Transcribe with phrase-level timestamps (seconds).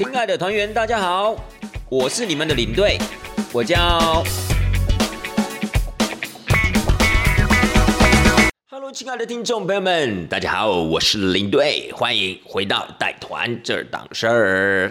[0.00, 1.36] 亲爱的团员，大家好，
[1.90, 2.96] 我是你们的领队，
[3.52, 4.24] 我叫。
[8.70, 14.90] Hello，亲爱的听众朋友们，大家好，我是领队，欢迎回到带团这档事儿。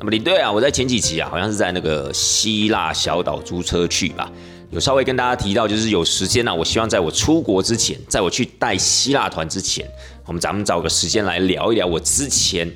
[0.00, 4.28] 那么领队啊，我在前几集啊，好像是在那个希腊小岛租车去吧，
[4.72, 9.88] 有稍微跟大家提到，就是有时间呢，我希望在我出国之前，在我去带希腊团之前，
[10.26, 12.68] 我们咱们找个时间来聊一聊我之前。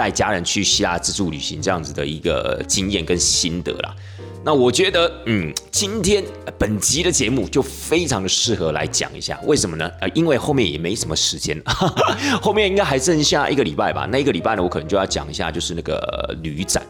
[0.00, 3.94] 带家人去希腊自助旅行这样子的一个经验跟心得啦。
[4.42, 6.24] 那我觉得，嗯，今天
[6.58, 9.86] 本集的节目就非常的适合来讲一下，为什么呢？
[10.00, 11.62] 呃，因为后面也没什么时间，
[12.40, 14.08] 后面应该还剩下一个礼拜吧。
[14.10, 16.82] 那一个礼拜呢，我可能就要讲一下，就是那个旅展。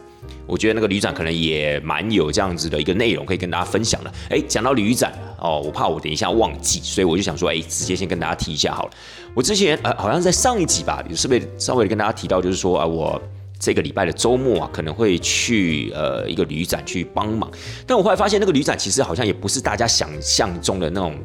[0.47, 4.11] 我觉得那个旅展可能也蛮有这样子的一个内容可以跟大家分享的。
[4.29, 8.91] 哎，讲到旅展哦，我怕我等一下忘记，所以我就想说，哎，直接先跟大家提一下好了。
[9.33, 13.19] 我之前呃，好像在上一集吧，是不是稍微跟大家提到，就是说啊，我
[13.57, 17.49] 这个礼拜的周末啊，可能会去呃一个旅展去帮忙。
[17.87, 21.15] 但我后来发现，那个旅展其实好像也不是大家想象中的那种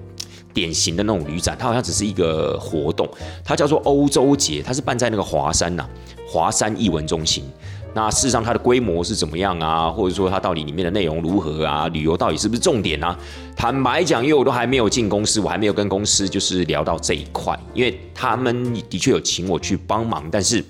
[0.55, 3.08] 典型的那种旅展，它好像只是一个活动，
[3.44, 5.84] 它叫做欧洲节，它是办在那个华山呐，
[6.28, 7.42] 华山艺文中心。
[7.97, 9.89] 那事实上它的规模是怎么样啊？
[9.89, 11.89] 或者说它到底里面的内容如何啊？
[11.89, 13.19] 旅游到底是不是重点啊？
[13.56, 20.62] 坦白讲，因为我都还没有进公司，我还没有跟公司就是聊到这一块，因为他们的确有请我去帮忙，但是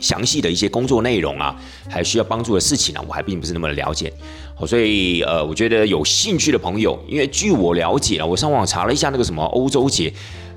[0.00, 1.54] 详细的一些工作内容啊，
[1.90, 4.10] 还需要帮助的事情呢，我还并不是那么的了解。
[4.54, 10.10] 好，所以呃，我觉得有兴趣的朋友，因为据我了解啊，我上网查了一下那个什么欧洲节。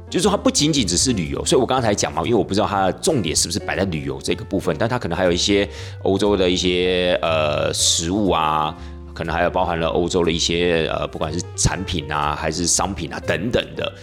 [0.10, 5.70] 就是说，它不仅仅只是旅游，所以我刚才讲嘛，因为我不知道它的重点是不是摆在旅游这个部分，但它可能还有一些
[6.04, 8.76] 欧洲的一些呃食物啊，
[9.14, 13.94] 可能还有包含了欧洲的一些呃，不管是产品啊，还是商品啊等等的，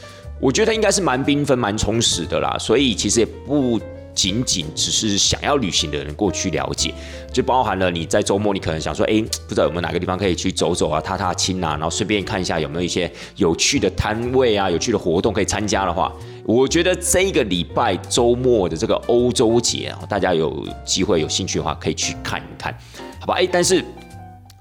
[0.41, 3.81] 我觉得应该是蛮缤纷、蛮充实的啦，所以其实也不。
[4.17, 6.93] 仅仅只是想要旅行的人过去了解，
[7.31, 16.11] 就包含了你在周末，你可能想说，哎，不知道有没有哪个地方可以去走走啊，踏踏青啊，然后顺便看一下有没有一些有趣的摊位啊，有趣的活动可以参加的话，
[16.45, 22.75] 我觉得这个礼拜周末的这个欧洲节啊，大家有机会有兴趣的话，可以去看一看，
[23.21, 23.35] 好吧？
[23.35, 23.85] 哎，但是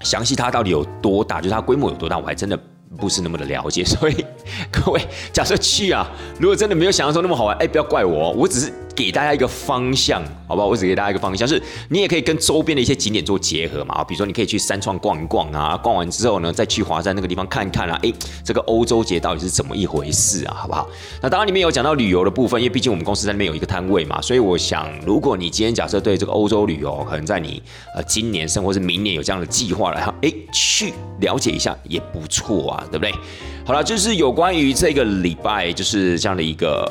[0.02, 2.58] 详细它到底有多大，就是它规模有多大，我还真的。
[2.98, 4.24] 不是那么的了解，所以
[4.72, 5.00] 各位
[5.30, 10.66] 假设去啊，如果真的没有想象中那么好玩，哎，不要怪我，我只是给大家一个方向，好不好？
[10.66, 18.10] 我只给大家一个方向，是你也可以跟周边的一些景点做结合嘛，啊，比如说你可以去三创逛一逛啊，逛完之后呢，再去华山那个地方看看啊，哎，
[18.42, 20.88] 这个欧洲节到底是怎么一回事啊，好不好？
[21.20, 27.62] 那当然里面有讲到旅游的部分，因为毕竟我们公司在那边有一个摊位嘛，所以我想，如果你今天假设对这个欧洲旅游，可能在你
[27.94, 32.84] 呃今年甚或是明年有这样的计划了，哎，去了解一下也不错啊。
[32.88, 33.12] 对不对？
[33.66, 36.86] 好了，就是有关于这个礼拜就是这样的一个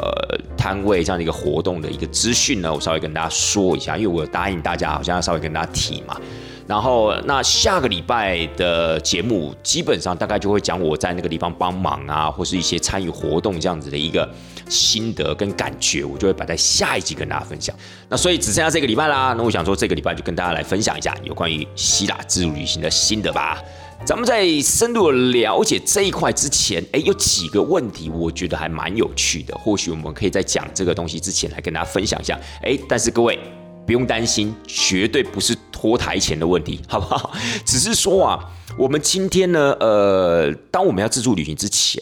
[0.58, 6.20] 摊位、这样的一个活动的一个资讯呢，我稍微跟大家说一下，因为我答应大家，好像要稍微跟大家提嘛。
[6.68, 14.30] 然后，那下个礼拜的节目基本上大概就会讲我在那个地方帮忙啊，或是一些参与活动这样子的一个
[14.68, 17.74] 心得跟感觉，我就会摆在下一集跟大家分享。
[18.10, 23.64] 那所以只剩下这个礼拜啦，那我想说这个礼拜就跟大家来分享一下有关于希腊自助旅行的心得吧。
[24.06, 29.58] 咱们在深入了解这一块之前，哎，有几个问题，我觉得还蛮有趣的。
[29.58, 32.40] 或许我们可以在讲这个东西之前，来跟大家分享一下。
[32.62, 33.40] 哎，但是各位
[33.84, 37.32] 不用担心，绝对不是拖台前的问题，好不好？
[37.66, 38.40] 只是说啊，
[38.78, 42.00] 我们今天呢，呃，当我们要自助旅行之前，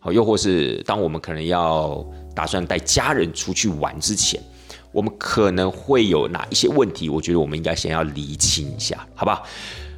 [0.00, 4.38] 好，又或是当我们可能要打算带家人出去玩之前，
[4.92, 7.08] 我们可能会有哪一些问题？
[7.08, 9.42] 我觉得我们应该先要厘清一下，好不好？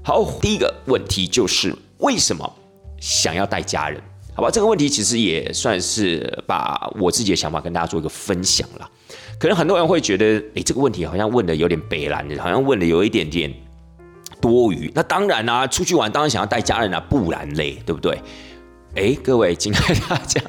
[0.09, 2.51] 好，第一个问题就是为什么
[2.99, 4.01] 想要带家人？
[4.35, 8.91] 好吧，这个问题其实也算是把我自己的想法跟大家做一个分享了。
[9.39, 13.53] 可能很多人会觉得，哎，这个问题好像问的有点北蓝的，好像问的有一点点
[14.41, 14.91] 多余。
[14.95, 18.19] 那当然啦，出去玩当然想要带家人啊，不然嘞，对不对？
[18.95, 20.41] 哎，各位亲爱大家，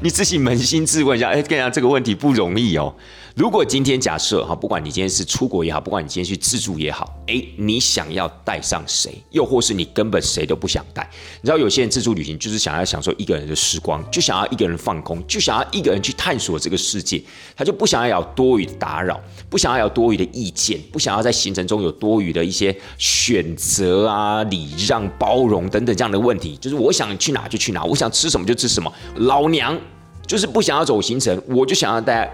[0.00, 2.94] 你自己扪心自问一下，哎，跟你讲这个问题不容易哦。
[3.34, 11.08] 如果今天假设哈，不管你今天是出国也好，不管你今天去自助也好，哎，你想要带上谁，又或是你根本谁都不想带？
[11.40, 17.22] 你知道有些人自助旅行就是想要享受一个人的时光，就想要一个人放空，就想要一个人去探索这个世界，
[17.56, 19.18] 他就不想要有多余的打扰，
[19.48, 26.54] 不想要有多余的意见，不想要在行程中有多余的一些选择啊、礼让、包容等等这样的问题。
[26.58, 28.92] 就是我想去哪就去哪，我想吃什么就吃什么。
[29.16, 29.78] 老娘
[30.26, 32.30] 就是不想要走行程，我就想要带。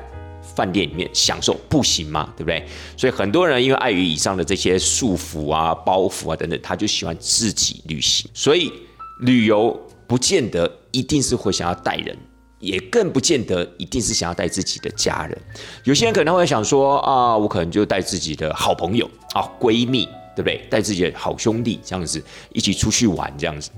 [0.58, 2.32] 饭店里面享受不行吗？
[2.36, 2.66] 对不对？
[2.96, 8.28] 所以很多人因为碍于以上的这些束缚啊、包袱啊等等，他就喜欢自己旅行。
[8.34, 8.72] 所以
[9.20, 12.18] 旅游不见得一定是会想要带人，
[12.58, 15.38] 也更不见得一定是想要带自己的家人。
[15.84, 20.66] 有些人可能会想说啊，我可能就带自己的好朋友啊、闺蜜，对不对？
[20.68, 22.20] 带自己的好兄弟这样子
[22.52, 23.70] 一起出去玩这样子。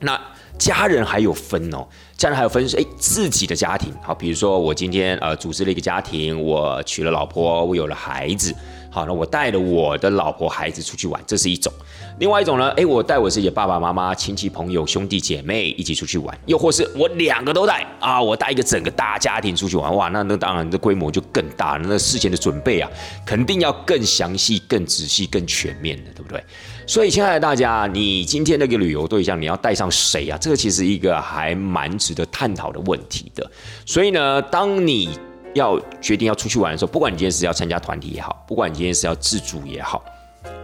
[0.00, 0.20] 那
[0.58, 8.54] 家人还有分哦，家人还有分是哎自己的家庭，好，比如说我今天呃组织了一个家庭，我娶了老婆，我有了孩子。
[8.98, 11.72] 好，那我带了我的老婆孩子出去玩，这是一种；
[12.18, 22.90] 另外一种呢，诶，我带我自己的爸爸妈妈、亲戚朋友、兄弟姐妹一起出去玩，又或是我两个都带啊，我带一个整个大家庭出去玩，哇，那那当然这规模就更大了，那事前的准备啊，
[23.24, 26.42] 肯定要更详细、更仔细、更全面的，对不对？
[26.84, 30.36] 所以，亲爱的大家，你今天那个旅游对象，你要带上谁啊？
[30.40, 33.48] 这个其实一个还蛮值得探讨的问题的。
[33.86, 35.16] 所以呢，当你
[35.58, 40.02] 要决定要出去玩的时候，不管你今天是要参加团体也好，不管你今天是要自助也好，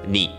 [0.07, 0.31] 你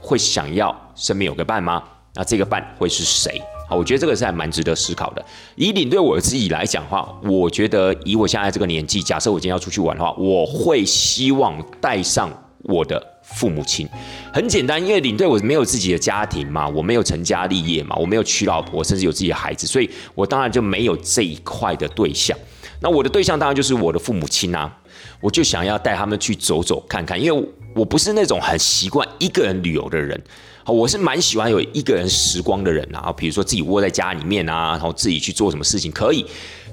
[0.00, 1.82] 会想要身边有个伴吗？
[2.14, 3.42] 那这个伴会是谁？
[3.68, 5.24] 好，我觉得这个是还蛮值得思考的。
[5.56, 12.30] 以领队我自己来讲的话，我觉得以我现在这个年纪，假设我今天要出去玩的话，我会希望带上
[12.62, 13.88] 我的父母亲。
[14.32, 22.38] 很简单，因为领队我没有自己的家庭嘛，我没有成家立业嘛，我没有娶老婆，甚至有自己的孩子，所以我当然就没有这一块的对象。
[22.84, 24.70] 那我的对象当然就是我的父母亲啊，
[25.18, 30.22] 我就想要带他们去走走看看，因为我不是那种很习惯一个人旅游的人，
[30.66, 36.26] 我是蛮喜欢有一个人时光的人啊，比如说自己窝在家里面啊，然后自己去做什么事情可以，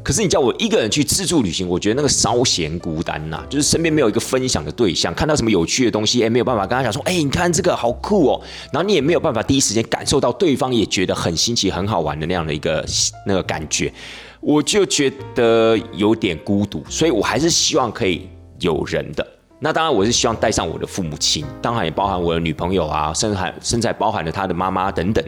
[0.04, 8.42] 可是你叫我一个人去自助旅行，我觉得那个稍显孤单呐，就是身边没有一个分享的对象，看到什么有趣的东西，哎，没有办法跟他讲说，哎，你看这个好酷哦，
[8.74, 12.86] 然后你也没有办法第一时间感受到对方也觉得很新奇、很好玩的那样的一个
[13.26, 13.94] 那个感觉。
[14.42, 18.28] 我就觉得有点孤独，所以我还是希望可以
[18.60, 19.26] 有人的。
[19.60, 25.24] 那当然，我是希望带上我的父母亲，当然也包含我的女朋友啊，甚至还甚至包含了他的妈妈等等，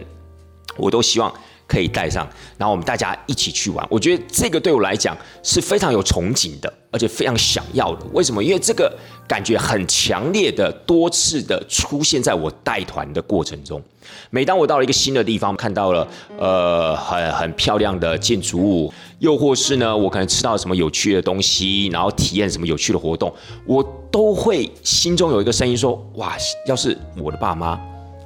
[0.75, 1.31] 我都希望
[1.73, 2.27] 可以带上，
[2.57, 3.85] 然后我们大家一起去玩。
[3.89, 6.71] 我觉得这个对我来讲是非常有憧憬的。
[6.93, 8.43] 而且非常想要的，为什么？
[8.43, 8.95] 因为这个
[9.27, 13.81] 感觉很强烈的，多次的出现在我带团的过程中。
[14.29, 23.33] 每当我到了一个新的地方，看到了呃很很漂亮的建筑物，又或是呢，我可能吃到什么有趣的东西，然后体验什么有趣的活动，
[23.65, 26.37] 我都会心中有一个声音说：哇，
[26.67, 27.75] 要是我的爸妈，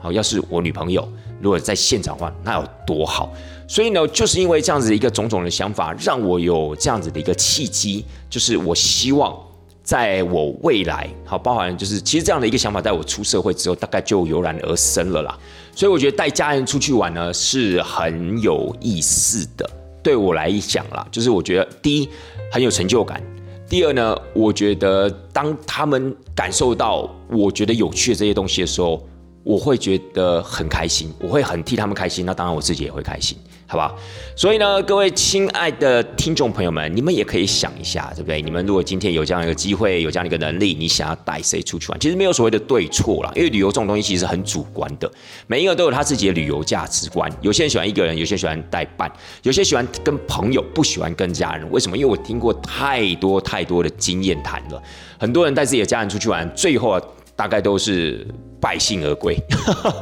[0.02, 1.08] 好，要是我女朋友，
[1.42, 3.32] 如果在现场的话，那有多好。
[3.68, 9.38] 所以呢，就是因为这样子一个种种的想法，让我有这样子的一个契机，就是我希望
[9.84, 15.38] 在我未来，好，包含就是其实这样的一个想法，在我出社会之后，大概就油然而生了啦。
[15.76, 19.70] 所以我觉得带家人出去玩呢，是很有意思的。
[20.02, 22.10] 对我来讲啦，就是我觉得第一
[22.50, 23.22] 很有成就感，
[23.68, 29.06] 第二呢，我觉得当他们感受到我觉得有趣的这些东西的时候。
[29.48, 33.98] 我会觉得很开心，我会很替他们开心，那当然我自己也会开心，好不好？
[34.36, 38.42] 所以呢，各位亲爱的听众朋友们，你们也可以想一下，对不对？
[38.42, 41.98] 你们如果今天有这样一个机会，有这样一个能力，你想要带谁出去玩？
[41.98, 45.10] 其实没有所谓的对错啦，因为旅游这种东西其实很主观的，
[45.48, 47.32] 每一个都有他自己的旅游价值观。
[47.40, 49.10] 有些人喜欢一个人，有些喜欢带伴，
[49.44, 51.66] 有些喜欢跟朋友，不喜欢跟家人。
[51.72, 51.98] 为什么？
[51.98, 54.84] 因为我听过太多太多的经验谈了，
[55.18, 57.02] 很多人带自己的家人出去玩，最后啊，
[57.34, 58.28] 大概都是。
[58.60, 59.38] 败兴而归，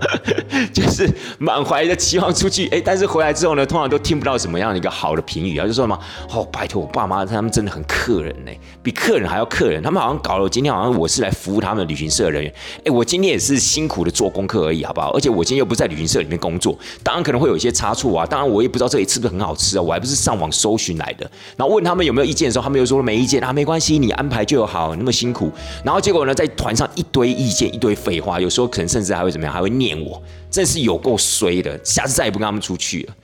[0.73, 5.57] 就是满怀的期望出去，哎，但是回来之后呢，通常都听不到什么样的一个好的评语。
[5.57, 5.99] 啊，就说什么
[6.33, 12.53] 哦，拜托我爸妈，他们真的很客人呢，比客人还要客人，他们好像搞了我今天好像我是来服务他们旅行社的人员，
[12.85, 15.11] 哎，我今天也是辛苦的做功课而已，好不好？
[15.11, 25.51] 而且我今天又不在旅行社里面工作，当然可能会有一些差错啊，当然我也不知道这里是不是很好吃啊，我还不是上网搜寻来的，然后问他们有没有意见的时候，他们又说没意见啊，没关系，你安排就好，那么辛苦，
[25.83, 28.39] 然后结果呢，在团上一堆意见，一堆废话。
[28.45, 29.51] 有时候可能甚至还会怎么样？
[29.51, 30.21] 还会念我，
[30.51, 31.77] 真是有够衰的。
[31.83, 33.15] 下次再也不跟他们出去了。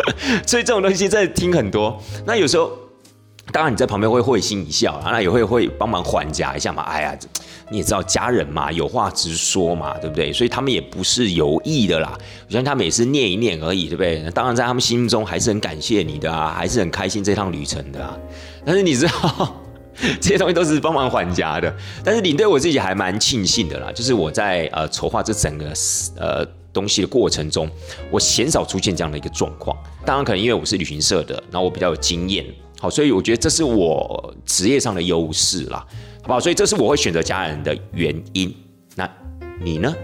[0.46, 2.02] 所以这种东西在听很多。
[2.26, 2.72] 那有时候，
[3.52, 6.82] 当然你在旁边会会心一笑，然后也会会帮忙缓夹一下嘛。
[6.84, 7.18] 哎呀，
[7.70, 10.32] 你也知道家人嘛，有话直说嘛，对不对？
[10.32, 12.18] 所以他们也不是有意的啦。
[12.46, 14.30] 我相信他们也是念一念而已，对不对？
[14.30, 18.16] 当然在他们心中还是很感谢你的啊，还是很开心这趟旅程的啊。
[18.64, 19.61] 但是你知道。
[20.20, 25.72] 这些东西都是帮忙还家的，但是领队我自己还蛮庆幸的啦，就是我在呃筹划这整个
[26.16, 27.70] 呃东西的过程中，
[28.10, 29.76] 我鲜少出现这样的一个状况。
[30.04, 32.44] 当然可能因为我是旅行社的，然后我比较有经验，
[32.80, 35.86] 好，所以我觉得这是我职业上的优势啦，
[36.22, 36.40] 好不好？
[36.40, 38.52] 所以这是我会选择家人的原因。
[38.96, 39.08] 那
[39.62, 39.94] 你呢？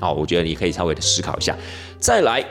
[0.00, 1.56] 好，我觉得你可以稍微的思考一下。
[1.98, 2.44] 再来，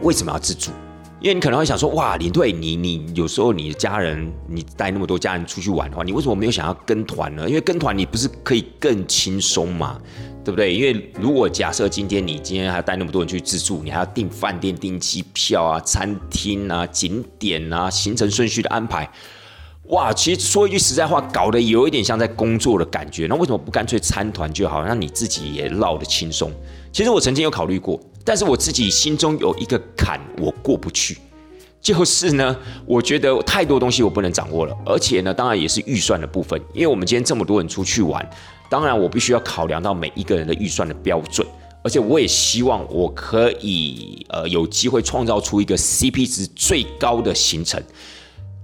[0.00, 0.70] 为什么要自助？
[1.18, 7.48] 因为你可能会想说，哇，领队，你你有时候你的家人，你带那么多家人出去玩的话，你为什么没有想要跟团呢？
[7.48, 9.98] 因为跟团你不是可以更轻松吗？
[10.44, 10.72] 对不对？
[10.74, 19.10] 因为如果假设今天你今天还带那么多人去自助，你还要订饭店、订机票啊、餐厅啊、景点啊、行程顺序的安排，
[19.88, 23.26] 哇，其实说一句实在话，搞得有一点像在工作的感觉。
[23.26, 26.52] 那为什么不干脆参团就好，让你自己也绕得轻松？
[26.92, 31.16] 其实我曾经有考虑过，但是我自己心中有一个坎，我过不去。
[31.80, 38.28] 就是呢，我觉得太多东西我不能掌握了，而且呢，当然也是预算的部分，因为我们今天这么多人出去玩，
[38.68, 41.46] 当然我必须要考量到每一个人的预算的标准，
[41.84, 47.80] 而且我也希望我可以呃有机会创造出一个 CP 值最高的行程，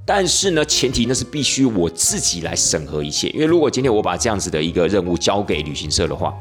[0.04, 6.34] 但是呢，前提那是必须我自己来审核一切，因为如果今天我把这样子的一个任务交给旅行社的话，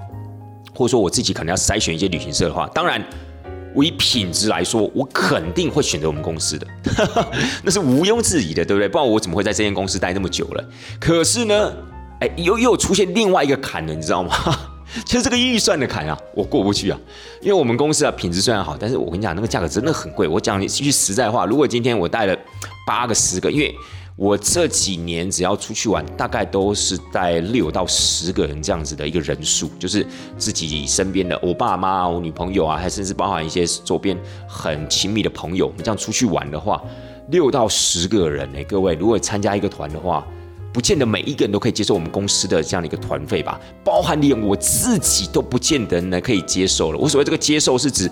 [0.74, 3.04] 或者说我自己可能要筛选一些旅行社的话，当然。
[3.74, 6.68] 我以品质来说，我肯定会选择我们公司的，
[7.64, 8.90] 那是毋庸置疑的，对不对？
[8.90, 10.64] 不然我怎么会在这间公司待那么久了？
[11.00, 11.72] 可是呢，
[12.20, 14.36] 哎，又又出现另外一个坎了，你知道吗？
[15.06, 17.00] 其 实这个预算的坎啊，我过不去啊。
[17.40, 20.28] 因为我们公司啊，品质虽然好，但是我跟你讲，那个价格真的很贵。
[20.28, 22.38] 我讲一句实在话，如果今天我带了
[22.86, 23.74] 八个、十个，因为
[24.18, 30.06] 我这几年只要出去玩，大概都是带六到十个人这样子的一个人数，就是
[30.38, 34.16] 自己身边的我爸妈、我女朋友啊，还甚至包含一些周边
[34.48, 36.82] 很亲密的朋友，我们这样出去玩的话，
[37.30, 40.24] 六到十个人呢，各位如果参加一个团的话，
[40.72, 46.98] 不见得每一个人都可以接受我们公司的这样的一个团费吧，包含连我自己都不见得呢可以接受了。
[46.98, 48.12] 我所谓这个接受是指。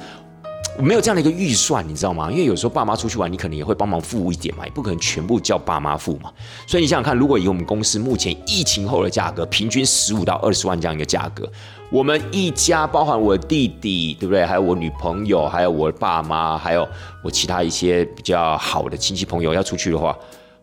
[0.78, 2.32] 我没有这样的一个预算，你知道吗？
[2.32, 6.32] 因为有时候爸妈出去玩，你可能也会帮忙付一点嘛，也不可能全部叫爸妈付嘛。
[6.66, 11.50] 所以你想想看，如果以我们公司目前疫情后的价格，平均十五到二十万这样一个价格，
[11.92, 14.46] 我们一家包含我弟弟，对不对？
[14.46, 16.88] 还有我女朋友，还有我爸妈，还有
[17.24, 20.18] 我其他一些比较好的亲戚朋友要出去的话，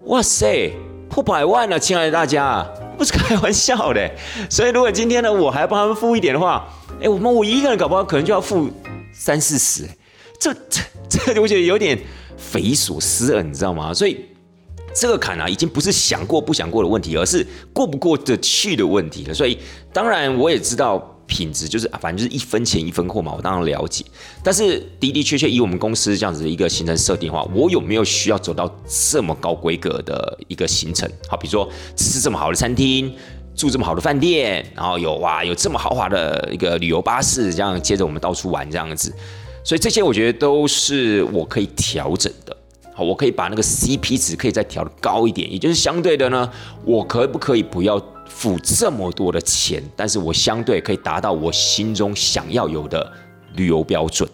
[0.05, 0.73] 哇塞，
[1.11, 4.11] 破百万了，亲爱的大家，不是开玩笑的。
[4.49, 6.67] 所以如果今天呢，我还帮他们付一点的话，
[7.03, 8.71] 哎，我们我一个人搞不好可能就要付
[9.18, 9.88] 三四十。
[10.38, 11.99] 这这这，我觉得有点
[12.37, 13.94] 匪夷所思了，你知道吗？
[13.94, 14.20] 所以
[14.94, 19.32] 这个坎啊，已经不是想过不想过的问题，而是过不过得去的问题了。
[19.32, 19.58] 所以
[19.92, 24.04] 当然我也知道品质就是反正就是一分钱一分货嘛，我当然了解。
[24.42, 28.70] 但是的的确确以我们公司这样子的一个行程设定的话，我有没有需要走到
[29.11, 31.11] 这么高规格的一个行程？
[31.28, 33.12] 好，比如说吃这么好的餐厅，
[33.56, 39.12] 住这么好的饭店，然后有哇有这么豪华的一个旅游巴士，这样接着我们到处玩这样子。
[39.64, 42.56] 所以这些我觉得都是我可以调整的，
[42.94, 46.48] 好，我可以把那个 CP 值可以再调高一点，也就是相对的呢，
[46.84, 53.10] 我可不可以不要付这么多的钱，但是我相对可以达到我心中想要有的
[53.56, 54.28] 旅游标准，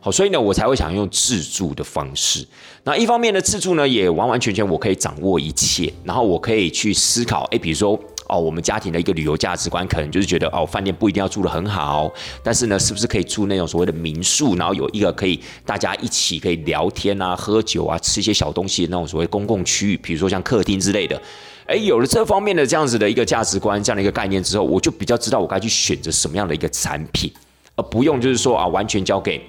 [0.00, 2.44] 好，所以呢，我才会想用自助的方式。
[2.82, 7.96] 那一方面的自助呢，也完完全全我可以掌握一切，然后我可以去思考，哎，比如说。
[8.32, 12.10] 哦，我们家庭的一个旅游价值观，可能就是觉得哦，饭店不一定要住得很好，
[12.42, 21.20] 但是呢，是不是可以住那种所谓的民宿，然后有一个可以大家一起可以聊天啊、喝酒啊、吃一些小东西的那种所谓公共区域，比如说像客厅之类的。
[21.66, 27.32] 哎，有了这方面的这样子的一个价值观、这样的一个概念之后，我就比较知道我该去选择什么样的一个产品，
[27.76, 29.40] 而不用就是说啊，完全交给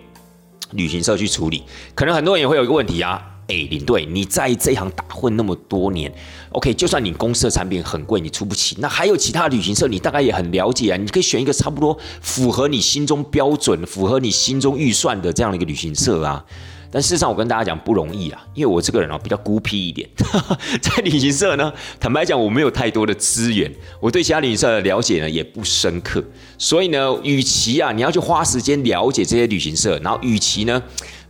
[0.72, 1.64] 旅行社去处理。
[1.96, 3.30] 可能很多人也会有一个问题啊。
[3.54, 6.12] 哎，领队，你在这行打混那么多年
[6.54, 10.98] ，OK，就算你公司的产品很贵，你出不起，那还有其他旅行社，你大概也很了解啊。
[10.98, 16.44] 你可以选一个差不多符合你心中标准、符合你心中预算的这样的一个旅行社啊。
[16.90, 20.08] 但事实上，我跟大家讲不容易啊，因为我这个人啊比较孤僻一点，
[20.80, 26.24] 在旅行社呢，坦白讲我没有太多的资源，我对其他旅行社的了解呢也不深刻，
[26.58, 30.82] 所以呢，与其啊你要去花时间了解这些旅行社，然后与其呢。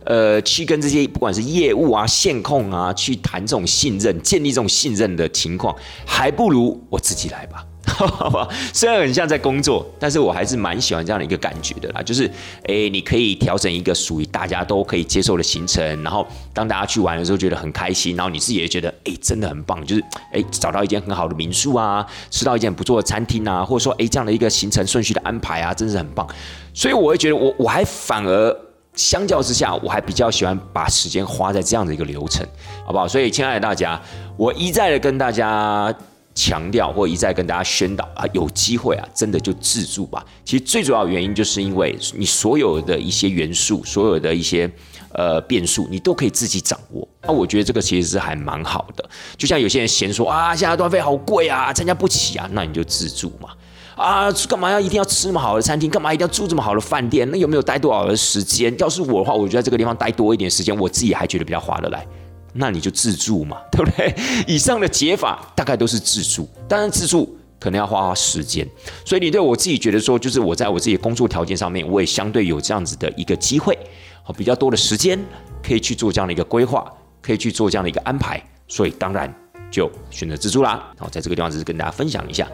[0.04, 5.74] 呃，去跟这些不管是业务啊、线控啊，去谈这种信任、建立这种信任的情况，
[6.06, 7.64] 还不如我自己来吧，
[8.72, 12.02] 虽然很像在工作，但是我还是蛮喜欢这样的一个感觉的啦。
[12.02, 12.26] 就是，
[12.66, 19.84] 哎，你可以调整一个属于大家都可以接受的行程，然后当大家去玩的时候觉得很开心，然后你自己也觉得，哎，真的很棒。
[19.86, 26.26] 就是，哎，找到一间很好的民宿啊，吃到一间不错的餐厅啊，或者说，哎，这样的一个行程顺序的安排啊，真是很棒。
[26.72, 28.63] 所以我会觉得，我我还反而。
[28.94, 32.46] 相较之下，我还比较喜欢把时间花在这样的一个流程，
[32.86, 33.08] 好不好？
[33.08, 34.00] 所以，亲爱的大家，
[34.36, 35.94] 我一再的跟大家
[36.34, 40.24] 强调，或一再跟大家宣导啊，有机会啊，真的就自助吧。
[40.44, 44.70] 其实最主要原因就是因为你所有的一些元素，所有的一些
[45.12, 47.06] 呃变数，你都可以自己掌握。
[47.22, 49.08] 那我觉得这个其实是还蛮好的。
[49.36, 53.50] 就像有些人嫌说啊，现在团费好贵啊，参加不起啊，那你就自助嘛。
[53.96, 55.88] 啊，干嘛要一定要吃那么好的餐厅？
[55.88, 57.28] 干嘛一定要住这么好的饭店？
[57.30, 58.74] 那有没有待多少的时间？
[58.78, 62.06] 要是我的话，我觉得这个地方待多一点时间，我自己还觉得比较划得来。
[62.52, 64.14] 那你就自助嘛，对不对？
[64.46, 68.68] 以上的解法大概都是自助，当然自助可能要花花时间。
[69.04, 73.76] 所以你对我自己觉得说，就是我在我自己工作条件上面，我也相对有这样子的一个机会，
[74.22, 75.18] 好比较多的时间
[75.66, 76.88] 可以去做这样的一个规划，
[77.20, 78.42] 可以去做这样的一个安排。
[78.68, 79.32] 所以当然
[79.70, 80.92] 就选择自助啦。
[80.96, 82.46] 好，在这个地方只是跟大家分享一下。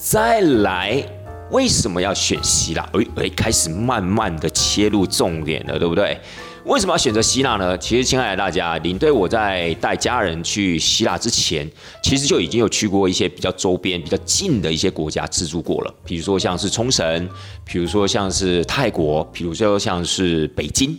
[0.00, 1.04] 再来，
[1.50, 2.88] 为什么要选希腊？
[2.92, 6.16] 哎哎，开始慢慢的切入重点了，对不对？
[6.66, 7.76] 为什么要选择希腊呢？
[7.76, 11.68] 其实，亲爱的大家，领队我在带家人去希腊之前，
[12.00, 15.92] 其实就已经有去过一些比较周边、比较近的一些国家自助过了。
[16.04, 17.28] 比如说像是冲绳，
[17.64, 20.96] 比如说像是泰国，比如说像是北京。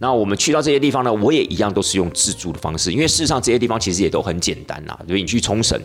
[0.00, 4.98] 那我们去到这些地方呢，我也一样都是用自助的方式，因为事实上这些地方其实也都很简单呐。
[5.06, 5.80] 所以你去冲绳。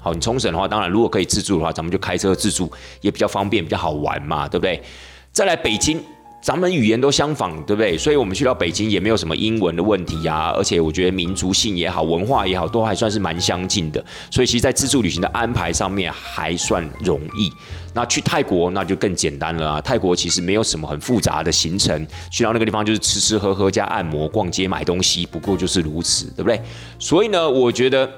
[0.00, 4.82] 好，你冲绳的话，当然如果可以自助的话，咱们就开车自助，也比较方便，比较好玩嘛，对不对？
[5.30, 6.02] 再来北京，
[6.42, 7.98] 咱们语言都相仿，对不对？
[7.98, 14.02] 所以我们去到北京也没有什么英文的问题呀，而且我觉得民族性也好，文化也好，都还算是蛮相近的。
[14.30, 17.52] 所以其实，在自助旅行的安排上面还算容易。
[17.92, 19.80] 那去泰国那就更简单了啊！
[19.80, 26.60] 泰国其实没有什么很复杂的行程，去到那个地方就是吃吃喝喝加按摩、逛街买东西，不过就是如此，对不对？
[26.98, 28.10] 所以呢，我觉得。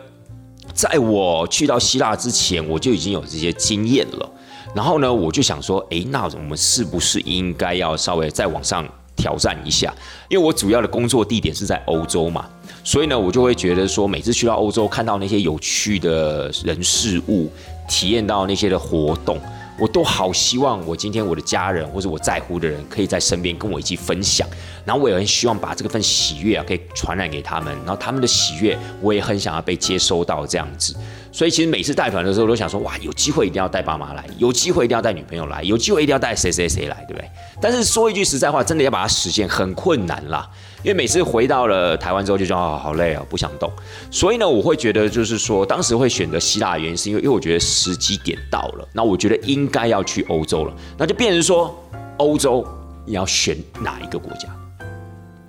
[0.75, 4.31] 在我去到希腊之前，我就已经有这些经验了。
[4.75, 9.95] 然后呢，我就想说，诶，那我们是不是应该要稍微再往上挑战一下？
[10.29, 12.47] 因为我主要的工作地点是在欧洲嘛，
[12.83, 17.51] 所以呢，我就会觉得说，每次去到欧洲，看到那些有趣的人事物，
[17.87, 19.39] 体验到那些的活动。
[19.79, 24.47] 我都好希望我今天我的家人或者我在乎的人可以在身边跟我一起分享，
[24.85, 30.95] 然后我也很希望把这份喜悦啊可以传染给他们，然后他们的喜悦我也很想要被接收到这样子。
[31.33, 37.31] 所以其实每次带团的时候都想说，哇，有机会一定要带爸妈来，有机会一定要带女朋友来，有机会一定要带谁谁谁来，对不对？
[37.61, 40.47] 但是说一句实在话，真的要把它实现很困难啦。
[40.83, 43.71] 因为每次回到了台湾之后，就觉得好累哦，不想动。
[44.11, 51.73] 所以呢，我会觉得就是说，当时会选择希腊的原因，是因为因为我觉得时机点到了，那我觉得应该要去欧洲了，那就变成说，
[52.17, 52.67] 欧洲
[53.07, 54.49] 你要选哪一个国家？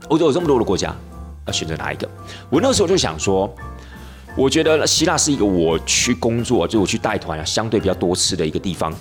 [0.09, 0.95] 欧洲有这么多的国家，
[1.47, 2.07] 要选择哪一个？
[2.51, 3.51] 我那时候就想说，
[4.37, 8.93] 我觉得希腊是一个我去工作，就我去带团啊，相对比较多次的一个地方。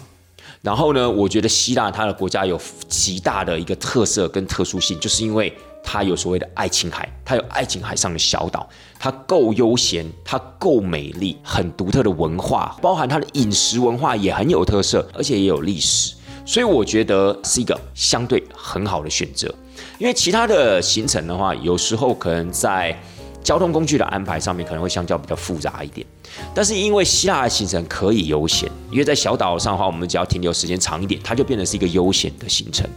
[0.63, 2.59] 然后呢，我觉得希腊它的国家有
[2.89, 5.53] 极大的一个特色跟特殊性，就是因为。
[5.83, 8.69] 它有所谓的爱琴海，它有爱琴海上的小岛，
[8.99, 16.15] 它够悠闲，它够美丽，很独特的文化，包含它的饮食文化也很有特色，而且也有历史，
[16.47, 19.53] 所以我觉得是一个相对很好的选择。
[19.99, 22.97] 因为其他的行程的话，有时候可能在
[23.43, 26.07] 交通工具的安排上面可能会相较比较复杂一点，
[26.55, 32.89] 但是因为希腊的行程可以悠闲，因为在小岛上的话，我们只要停留时间长一点，它就变成是一个悠闲的行程。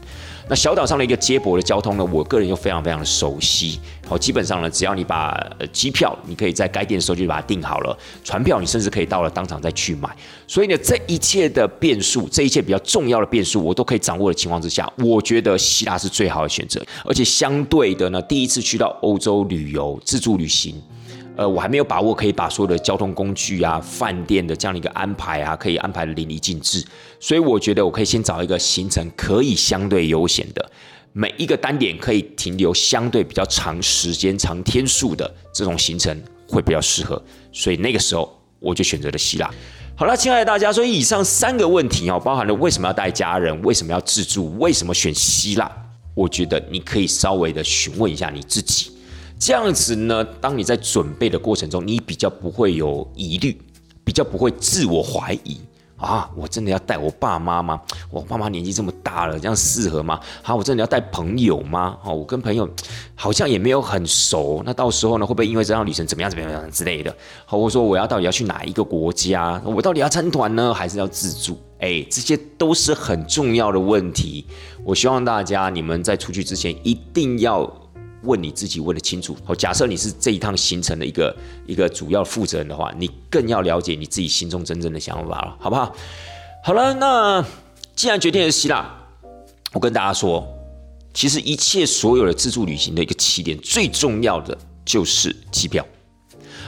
[0.48, 3.80] 那小岛上的一个接驳的交通呢，我个人又非常非常的熟悉。
[4.08, 5.36] 好，基本上呢，只要你把
[5.74, 10.08] 机票，你可以在该店的时候就把它订好了；船票你甚至可以到了当场再去买。
[10.46, 16.80] 所以呢，这一切的变数，这一切比较重要的变数，我都可以掌握的情况之下，我觉得希腊是最好的选择。
[17.04, 20.80] 而且相对的呢，第一次去到欧洲旅游自助旅行。
[21.38, 26.86] 呃，我还没有把握可以把所有的交通工具啊、饭店的这样的一个安排啊，可以安排的淋漓尽致，
[27.20, 30.72] 所以我觉得我可以先找一个行程可以相对悠闲的，
[31.12, 36.18] 每一个单点可以停留相对比较长时间、长天数的这种行程
[36.48, 37.22] 会比较适合，
[37.52, 39.50] 所以那个时候我就选择了希腊。
[39.98, 45.72] 好了，亲爱的大家，所以以上三个问题哦，包含了为什么要带家人，为什么要自助，为什么选希腊，
[46.14, 48.92] 我觉得你可以稍微的询问一下你自己。
[49.38, 53.60] 这样子呢，当你在准备的过程中，你比较不会有疑虑，
[54.04, 55.60] 比较不会自我怀疑
[55.98, 56.30] 啊！
[56.36, 57.80] 我真的要带我爸妈吗？
[58.10, 60.20] 我爸妈年纪这么大了，这样适合吗？
[60.42, 61.98] 好，我真的要带朋友吗？
[62.04, 62.68] 哦，我跟朋友
[63.14, 67.16] 好像也没有很熟，那到时候呢，会不会因为这趟旅程怎么样怎么样之类的？
[67.46, 69.62] 好，我说我要到底要去哪一个国家？
[69.66, 71.58] 我到底要参团呢，还是要自助？
[71.80, 74.46] 哎，这些都是很重要的问题。
[74.84, 77.70] 我希望大家你们在出去之前一定要。
[78.26, 79.38] 问你自己问的清楚。
[79.44, 81.36] 好，假设你是这一趟行程的一个
[81.66, 85.96] 一个主要负责人的话，你更要了解你自己心中真正的想法了，好不好？
[86.64, 87.46] 好了，那
[87.96, 88.94] 既然决定是希腊，
[89.74, 90.46] 我跟大家说，
[91.14, 95.86] 其实一切所有的自助旅行的一个起点，最重要的就是机票，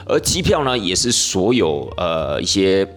[0.05, 2.87] 而机票呢，也是所有呃一些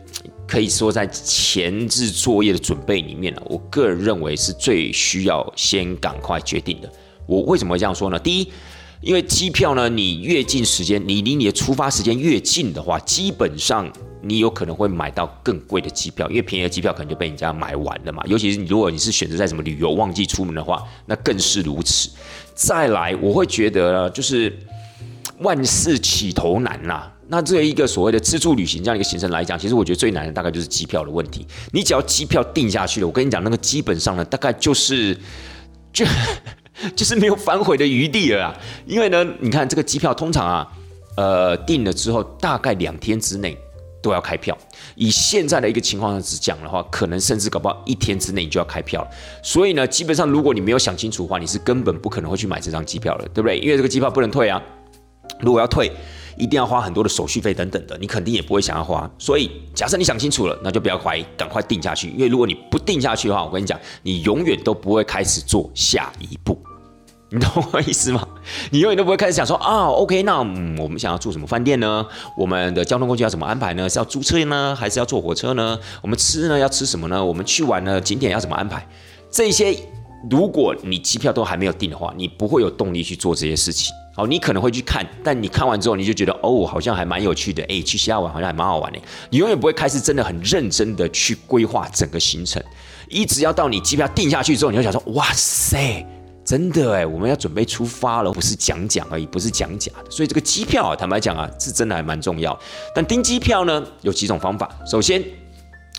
[0.46, 6.92] 可以说在前置作业的准备里面呢，我个人认为是最需要先赶快决定的。
[7.30, 8.18] 我为什么会这样说呢？
[8.18, 8.52] 第一，
[9.00, 13.88] 因为机票呢，你越近时间，你离你的出发时间越近的话，基本上
[14.20, 18.20] 你有可能会买到更贵的机票，因为便宜的机票可能就被人家买完了嘛。
[18.26, 22.10] 尤其是你如果你是选择在什么旅游旺季出门的话，那更是如此。
[22.52, 24.52] 再来，我会觉得呢就是
[25.38, 27.08] 万事起头难呐。
[27.28, 31.46] 那这一个所谓的自助旅行这样一个行程来讲，其实我觉得最难的大概就是机票的问题。
[31.72, 35.16] 你只要机票定下去了，我跟你讲，那个基本上呢，大概就是
[35.92, 36.04] 就
[36.94, 38.56] 就是没有反悔的余地了啊。
[38.86, 40.68] 因为呢，你看这个机票通常啊，
[41.16, 43.56] 呃，订了之后大概两天之内
[44.02, 44.56] 都要开票。
[44.94, 49.08] 以现在的一个情况之讲的话，可能甚至搞不好一天之内你就要开票了。
[49.42, 53.58] 所以呢，基本上如果你没有想清楚的话，你是根本不可能会去买这张机票了，对不对？
[53.58, 54.60] 因为这个机票不能退啊。
[55.40, 55.90] 如果要退，
[56.36, 59.10] 一定要花很多的手续费等等的，你肯定也不会想要花。
[59.18, 62.08] 所以，假设你想清楚了，那就不要怀疑，赶快定下去。
[62.10, 66.58] 因为如果你不定下去的话，我跟你讲，你永远都不会开始做下一步。
[67.32, 68.26] 你懂我意思吗？
[68.70, 72.04] 你永远都不会开始想说啊，OK，那我们想要住什么饭店呢？
[72.36, 73.88] 我们的交通工具要怎么安排呢？
[73.88, 75.78] 是要租车呢，还是要坐火车呢？
[76.02, 77.24] 我们吃呢要吃什么呢？
[77.24, 78.84] 我们去玩呢景点要怎么安排？
[79.30, 79.76] 这些，
[80.28, 83.94] 如果你机票都还没有订的话，你不会有动力去做这些事情。
[84.12, 88.98] 好，你可能会去看，但你看完之后，你就觉得哦，好像还蛮有趣的，哎，去西亚玩好像还蛮好玩的。
[89.30, 92.60] 你永远不会开始真的很认真的去规划整个行程，
[93.08, 96.04] 一直要到你机票定下去之后，你就想说，哇塞，
[96.50, 100.10] 真的哎，我们要准备出发了，不是讲讲而已，不是讲假的。
[100.10, 102.58] 所以这个机票啊，坦白讲啊，是真的还蛮重要。
[102.92, 105.22] 但订机票呢，有几种方法，首先。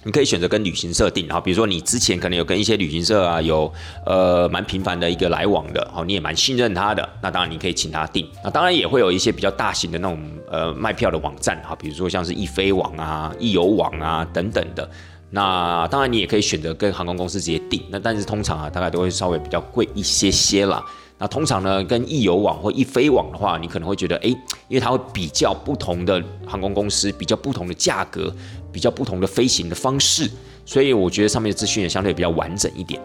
[0.04, 3.72] 你可以选择跟旅行社订，然后比如说你之前可能有跟一些旅行社啊有
[4.04, 8.28] 呃蛮频繁的一个来往的，好，你也蛮信任他的，那当然你可以请他订。
[8.44, 14.90] 那当然也会有一些比较大型的那种呃卖票的网站，哈，比如说像是易飞网啊、易游网啊等等的。
[15.32, 20.86] 那当然你也可以选择跟航空公司直接订，那但是通常啊大概都会稍微比较贵一些些啦。
[21.18, 24.28] 那通常呢，跟易游网或易飞网的话，你可能会觉得，哎，
[24.68, 28.34] 因为它会比较不同的航空公司，比较不同的价格，
[28.72, 30.30] 比较不同的飞行的方式，
[30.66, 33.00] 所以我觉得上面的资讯也相对比较完整一点。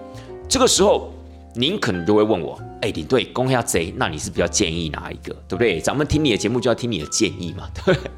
[0.49, 1.13] 这个时候，
[1.55, 5.79] 您可能就会问我，哎，领队公下贼，那你是比较建议哪一个，对不对？
[5.79, 8.11] 咱们听你的节目就要听你的建议嘛，对不对？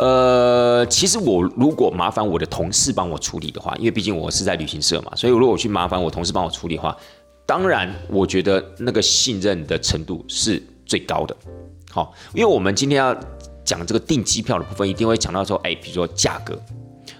[0.00, 6.96] 呃，其实我如果麻烦我的同事帮我处理的话，因为毕竟我是在旅行社嘛，所以如果我去麻烦我同事帮我处理的话。
[7.46, 11.36] 当然，我觉得那个信任的程度是最高的。
[11.90, 13.12] 好，因为我们今天要
[13.64, 16.56] 讲这个订机票的部分，一定会讲到说，哎，比如说价格，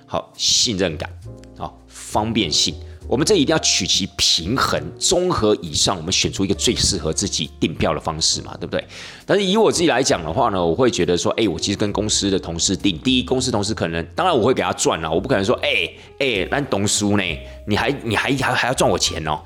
[0.07, 1.11] 好，信任感，
[1.59, 2.77] 好，方便性。
[3.11, 8.87] 我们这一定要取其平衡，综合以上，我们选出一个最适合自己订票的方式嘛，对不对？
[9.27, 17.25] 但是以我自己来讲的话呢，我会觉得说，哎，我其实跟公司的同事订，第一，公司同事可能，当然我会给他赚了，我不可能说，哎哎，那懂书呢，
[17.67, 19.41] 你还你还还还要赚我钱哦，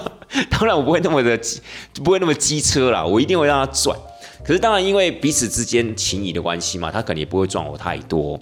[0.48, 1.38] 当然我不会那么的，
[2.02, 3.94] 不会那么机车啦，我一定会让他赚。
[4.42, 8.40] 可是当然，因为彼此之间情谊的关系嘛，他肯定也不会赚我太多。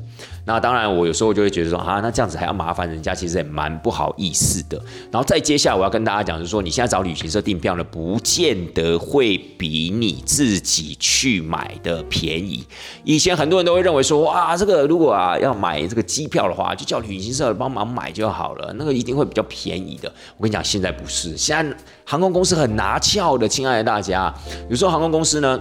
[0.48, 4.82] 那当然，我有时候就会觉得说，啊，那这样子还要麻烦人家，其实也蛮不好意思的。
[5.12, 12.64] 然后再接下来，我要跟大家讲，就是说，你现在找旅行社订票呢，不见得会比你自己去买的便宜。
[13.04, 20.10] 以前很多人都会认为说，哇，这个如果啊要买这个机票的话，就叫旅行社帮忙买就好了，那个一定会比较便宜的。
[20.38, 24.34] 我跟你讲，现在不是，现在航空公司很拿翘的，亲爱的大家，
[24.70, 25.60] 有时候航空公司呢。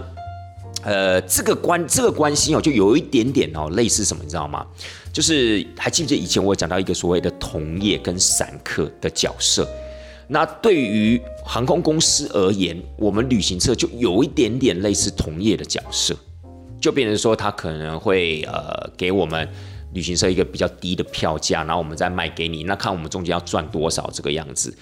[0.82, 4.66] 呃，这个关这个关系哦，就有一点点哦，类似什么，你知道吗？
[5.12, 9.68] 就是还记不记得以前我讲到一个所谓的同业跟散客的角色？
[10.28, 16.16] 那对于航空公司而言，我们旅行社就有一点点类似同业的角色，
[16.80, 19.48] 就变成说他可能会呃给我们。
[19.94, 24.72] 旅行社一个比较低的票价，然后我们再卖给你，那看我们中间要赚多少这个样子。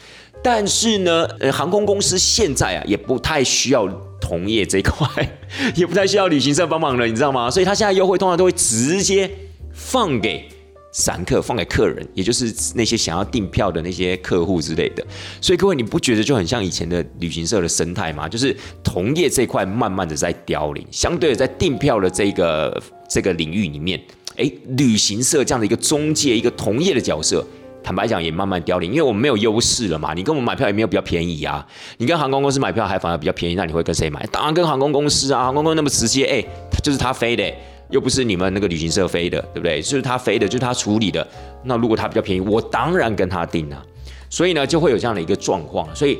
[0.42, 3.86] 但是呢，呃，航空公司现在啊也不太需要
[4.20, 5.06] 同业这一块，
[5.74, 7.50] 也不太需要旅行社帮忙了，你知道吗？
[7.50, 9.30] 所以他现在优惠通常都会直接
[9.72, 10.48] 放给
[10.92, 15.04] 散客，放给客人，也就是那些想要订票的那些客户之类的。
[15.40, 18.28] 所以各位，你不觉得就很像以前的旅行社的生态吗？
[18.28, 24.00] 就是同业这块慢慢的在凋零，相对的在订票的这个这个领域里面。
[24.36, 27.42] 哎，旅行社这样的一个中介、一个同业的角色，
[27.86, 30.12] 坦白讲也慢慢凋零，因为我们没有优势了嘛。
[30.12, 31.64] 你跟我们买票也没有比较便宜啊。
[31.98, 34.26] 你跟航空公司买票还反而比较便宜，那你会跟谁买？
[34.32, 35.44] 当然跟航空公司啊。
[35.44, 36.44] 航空公司那么直接，哎，
[36.82, 37.48] 就是他飞的，
[37.90, 39.80] 又不是你们那个旅行社飞的，对不对？
[39.80, 41.24] 就是他飞的，就是他处理的。
[41.62, 43.80] 那如果他比较便宜，我当然跟他订啊。
[44.28, 45.88] 所以呢，就会有这样的一个状况。
[45.94, 46.18] 所以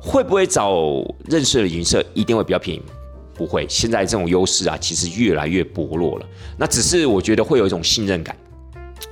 [0.00, 0.72] 会不会找
[1.26, 2.82] 认识的旅行社一定会比较便宜？
[3.34, 6.26] 不会，现在这种优势啊，其实越来越薄弱了。
[6.56, 8.36] 那只是我觉得会有一种信任感，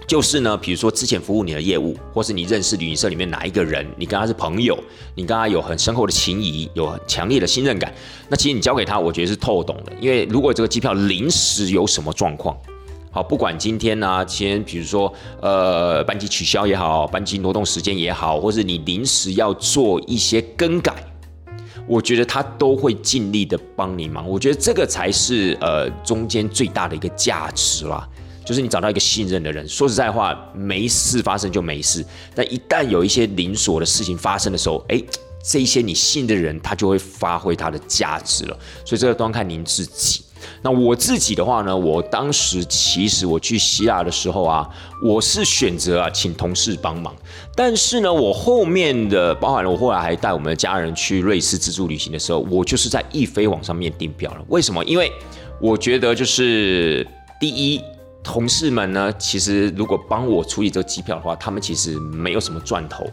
[0.07, 4.79] 就是呢，比如说之前服务你的业务，或是你认识旅行社里面哪一个人，你跟他是朋友，
[5.15, 7.93] 你跟他有很深厚的情谊，有很强烈的信任感，
[8.29, 9.93] 那其实你交给他，我觉得是透懂的。
[10.01, 12.57] 因为如果这个机票临时有什么状况，
[13.11, 20.95] 好，不管今天呢，先比如说呃班机取消也好，班机挪动时间也好，或是你临时要做一些更改。
[21.87, 24.29] 我觉得他都会尽力的帮你忙。
[24.29, 28.07] 我觉得这个才是呃中间最大的一个价值啦。
[28.49, 32.03] 就是你找到一个信任的人，说实在话，没事发生就没事。
[32.35, 34.99] 但一旦有一些连锁的事情发生的时候，哎，
[35.45, 38.59] 这一些你信的人，他就会发挥他的价值了。
[38.87, 40.23] 所以这个端看您自己。
[40.63, 44.67] 那我自己的话呢，我当时其实我去希腊的时候啊，
[45.05, 47.15] 我是选择啊请同事帮忙。
[47.55, 54.45] 但是呢，我后面的包含了我后来还带我们的家人去瑞士自助旅行的时候，我就是在易飞网上面订票了。
[54.49, 54.83] 为什么？
[54.87, 55.13] 因为
[55.61, 57.07] 我觉得就是
[57.39, 57.79] 第一。
[58.23, 63.07] 同事们呢，其实如果帮我处理这个机票的话，他们其实没有什么赚头。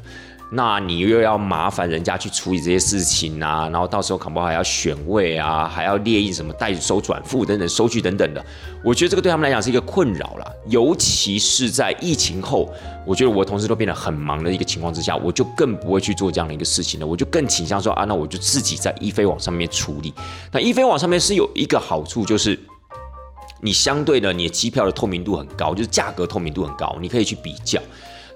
[0.52, 8.46] 那你又要麻烦人家去处理这些事情啊，然后到时候恐怕还要选位啊，还要列印什么代收转付等等收据等等的。
[8.84, 12.72] 我觉得这个对他们来讲是一个困扰了，尤其是在疫情后，
[13.08, 17.08] 我觉得我同事都变得很忙的一个情况之下，我就更不会去做这样的一个事情了。
[17.08, 20.14] 我就更倾向说啊，那我就自己在易飞网上面处理。
[20.52, 22.58] 那易飞网上面是有一个好处就是。
[23.66, 27.82] 你相对的，你的机票的透明度很高，就是价格透明度很高，你可以去比较。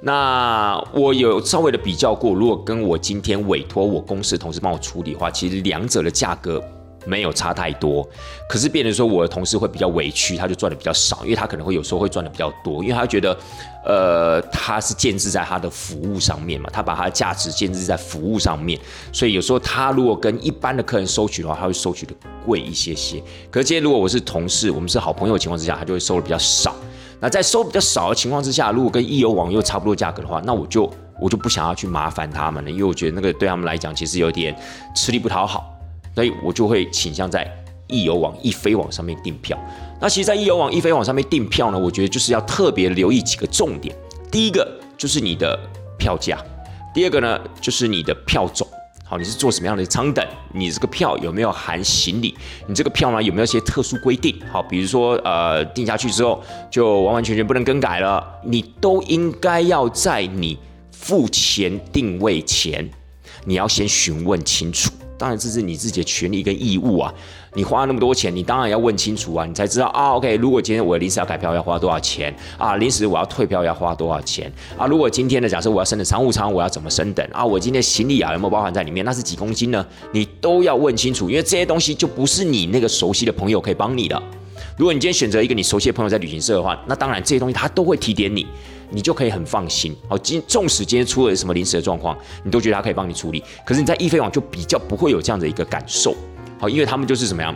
[0.02, 6.63] 那我有稍微的比较过，如果跟我今天委托我公司同事帮我处理的话，其实两者的价格。
[7.06, 8.08] 没有差太多，
[8.48, 13.38] 可是变成说我的同事会比较委屈，他就赚的比较少，因为他可能会有时候会赚的比较多，因为他觉得，
[13.86, 18.80] 呃，他是建制在他的服务上面嘛，他把他的价值建制在服务上面，
[19.12, 22.14] 所以有时候他如果跟一般的客人收取的话，他会收取的
[22.46, 23.22] 贵一些些。
[23.50, 26.76] 可是今天如果我是同事，我们是好朋友情况之下，他就会收的比较少。
[27.22, 34.56] 那在收比较少的情况之下，如果跟易游网又差不多价格的话，那我就我就不想要去麻烦他们了，因为我觉得那个对他们来讲其实有点
[34.96, 35.76] 吃力不讨好。
[36.20, 37.50] 所以我就会倾向在
[37.88, 39.58] 易游网、易飞网上面订票。
[40.02, 43.96] 那其实，在易游网、易飞网上面订票呢，我觉得就是要特别留意几个重点。
[44.30, 45.58] 第一个就是你的
[45.98, 46.38] 票价，
[46.94, 48.68] 第二个呢就是你的票种。
[49.06, 50.22] 好，你是做什么样的舱等？
[50.54, 52.36] 你这个票有没有含行李？
[52.68, 54.38] 你这个票呢有没有些特殊规定？
[54.52, 60.58] 好，比如说呃定下去之后就完完全全不能更改了，你都应该要在你
[60.92, 62.90] 付钱定位前，
[63.46, 64.92] 你要先询问清楚。
[65.20, 67.14] 当然这是你自己的权利跟义务啊！
[67.54, 70.16] 你花了那么多钱，你当然要问清楚啊，你才知道啊。
[70.16, 72.78] OK，如果今天我临时要改票要花多少钱啊？
[72.78, 74.88] 临时我要退票要花多少钱啊？
[74.88, 77.46] 如果今天的假设我要升的商务舱，我要怎么升等啊？
[77.46, 79.04] 我今天行李啊有没有包含在里面？
[79.04, 79.86] 那是几公斤呢？
[80.14, 84.22] 你都要问清楚，因为这些东西就不是你那个熟悉的朋友可以帮你的。
[84.78, 88.48] 如果你今天选择一个你熟悉的朋友在旅行社的话，那当然这些东西他都会提点你。
[88.89, 89.95] 你就可以很放心。
[90.08, 93.43] 好，今纵使今天出了什么临时的状况，你都觉得他可以帮你处理。
[93.65, 96.15] 可是你在易飞网就比较不会有这样的一个感受。
[96.60, 97.56] 好，因为他们就是怎么样，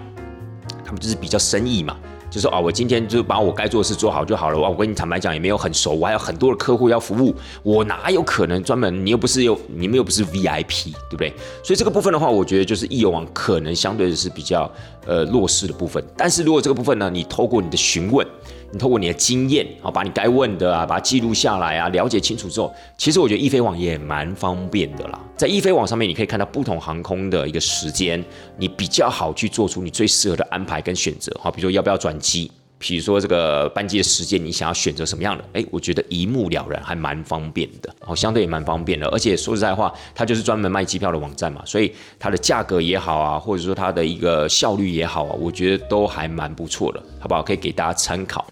[0.85, 1.97] 他们就是比较生意嘛。
[2.29, 4.57] 就说啊，我今天就把我该做的事做好就好了。
[4.57, 9.05] 我跟你坦白讲，也没有很熟，我还有很多的客户要服务，我哪有可能专门？
[9.05, 11.31] 你又不是有，你们又不是 VIP，对不对？
[11.63, 14.67] 所以这个部分的话，我觉得就是易游网可能相对的是比较
[15.05, 16.03] 呃弱势的部分。
[16.17, 18.25] 但是如果这个部分呢，你透过你的询问。
[18.73, 25.19] 你透过你的经验，好把你该问的啊，把它记录下来啊，了解清楚之后，其实我觉得易飞网也蛮方便的啦。
[25.37, 28.23] 在易飞网上面，你可以看到不同航空的一个时间，
[28.57, 31.31] 你比较好去做出你最适合的安排跟选择。
[31.39, 32.49] 好，比如说要不要转机。
[32.85, 35.45] 比如说这个班机的时间，你想要选择什么样的？
[35.53, 39.07] 哎，我觉得一目了然，还蛮方便的，哦，相对也蛮方便的。
[39.07, 47.41] 而且说实在话，它就是专门卖机票的网站嘛，所以它的价格也好啊，或者说它的一个效率也好啊，我觉得都还蛮不错的，好不好？
[47.41, 48.45] 可以给大家参考。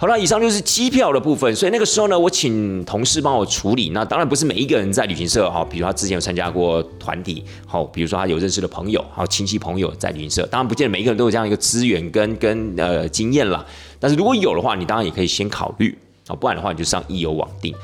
[0.00, 1.54] 好了，以上就是机票的部分。
[1.54, 3.90] 所以那个时候呢，我请同事帮我处理。
[3.90, 10.46] 那当然不是每一个人在旅行社哈，比如他之前有参加过团体，好，比如说他有认识的朋友，还有亲戚朋友在旅行社。
[10.46, 13.62] 当然不见得每一个人都有这样一个资源跟跟呃经验了。
[13.98, 15.94] 但是如果有的话，你当然也可以先考虑
[16.28, 17.74] 啊，不然的话你就上易游网订。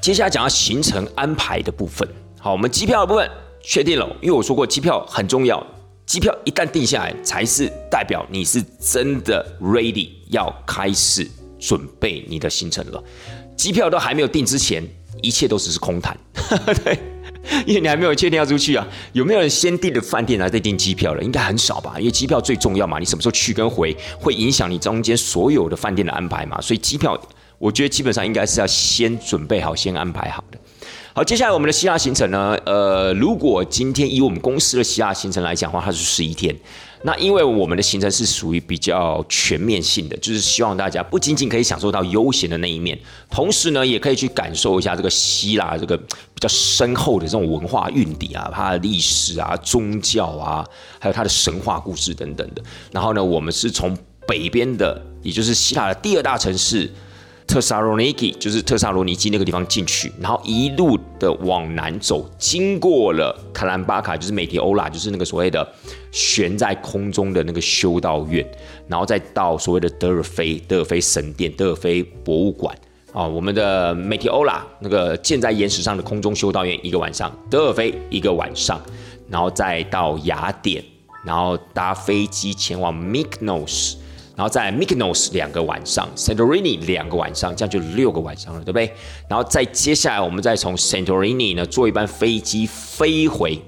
[0.00, 2.08] 接下来讲到行程安排的部分。
[2.38, 3.30] 好，我们机票的部分
[3.62, 5.62] 确定了，因为我说过机票很重要，
[6.06, 11.30] 机票一旦定下来，才是代表你是真的 ready 要开始。
[11.60, 13.04] 准备你的行程了，
[13.54, 14.82] 机票都还没有订之前，
[15.22, 16.16] 一切都只是空谈。
[16.82, 16.98] 对，
[17.66, 18.86] 因为你还没有确定要出去啊。
[19.12, 21.22] 有没有人先订的饭店来再订机票了？
[21.22, 26.60] 应该很少吧，因为机票最重要嘛，你什么时候去跟回，会影响你中间所有的饭店的安排嘛。
[26.60, 27.20] 所以机票，
[27.58, 30.58] 我觉得基本上应该是要先准备好，先安排好的。
[31.12, 32.56] 好，接下来我们的希腊行程呢？
[32.64, 36.56] 呃，如果今天以我们公司的希腊行程来讲的话，它是十一天。
[37.02, 42.98] 那因为我们的行程是属于比较全面性的，就是希望大家不仅仅可以享受到悠闲的那一面，
[43.30, 50.62] 同时呢，也可以去感受一下这个希腊这个比较深厚的这种文化蕴底啊，它的历史啊、宗教啊，
[50.98, 52.62] 还有它的神话故事等等的。
[52.92, 56.92] 然后呢，我们是从北边的，也就是希腊的第二大城市
[57.50, 65.68] 特萨罗尼基，就是特萨罗尼基那个地方进去，然后一路的往南走，经过了卡兰巴卡，就是美提欧拉，就是那个所谓的
[66.12, 68.48] 悬在空中的那个修道院，
[68.86, 72.72] 然后再到所谓的德尔菲，德尔菲神殿，德尔菲博物馆。
[73.12, 78.80] 啊，我们的美提欧拉那个建在岩石上的空中修道院一个晚上，德尔菲一个晚上，
[79.28, 80.84] 然后再到雅典，
[81.24, 83.96] 然后搭飞机前往 Mykonos。
[84.40, 88.90] 然后在 Mykonos 两个晚上，Santorini 两个晚上，这样就六个晚上了，对不对？
[89.28, 93.60] 然后再接下来，我们再从 Santorini 呢坐一班飞机飞回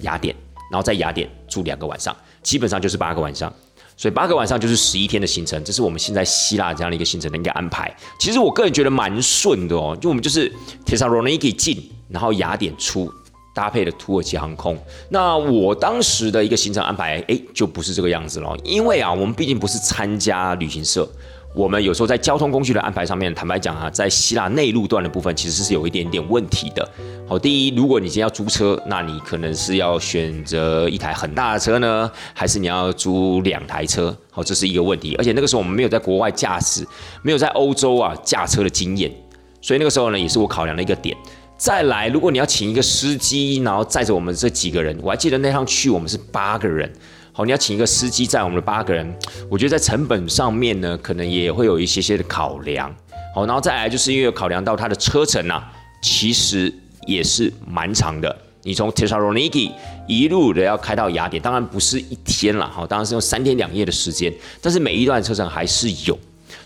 [0.00, 0.34] 雅典，
[0.72, 3.54] 然后在雅典住两个晚上，基本上就是八个晚上。
[3.96, 7.96] 所以八个晚上就是十一天的行程，这是我们现在希腊这样的一个行程的一个安排。
[8.18, 10.52] 其实我个人觉得蛮顺的哦，就我们就是
[10.84, 13.08] Thessaloniki 进，然后雅典出。
[13.54, 14.78] 搭配的土耳其航空，
[15.10, 18.56] 那我当时的一个行程安排，哎，就不是这个样子了。
[18.64, 21.06] 因为啊，我们毕竟不是参加旅行社，
[21.54, 26.88] 我们有时候在交通工具的安排上面，坦白讲啊，在希腊内陆段的部分，其实是有一点点问题的。
[27.28, 34.16] 好，第一，如果你今天要租车，那你可能是要选择一台很大的车呢，还是你要租两台车？
[34.30, 35.14] 好，这是一个问题。
[35.16, 36.86] 而且那个时候我们没有在国外驾驶，
[37.20, 39.12] 没有在欧洲啊驾车的经验，
[39.60, 41.14] 所以那个时候呢，也是我考量的一个点。
[41.62, 46.92] 再来，如果你要请一个司机，然后载着我们这几个人，我还记得那趟去我们是八个人。
[47.32, 49.16] 好，你要请一个司机载我们的八个人，
[49.48, 52.92] 我觉得在成本上面呢，可能也会有一些些的考量。
[53.32, 55.72] 好，然后再来就是因为考量到它的车程啊，
[56.02, 56.74] 其实
[57.06, 58.36] 也是蛮长的。
[58.64, 59.70] 你从 Thessaloniki
[60.08, 66.18] 一路的要开到雅典，当然不是一天了，好，当然是用三天两夜的时间，但是每一段车程还是有。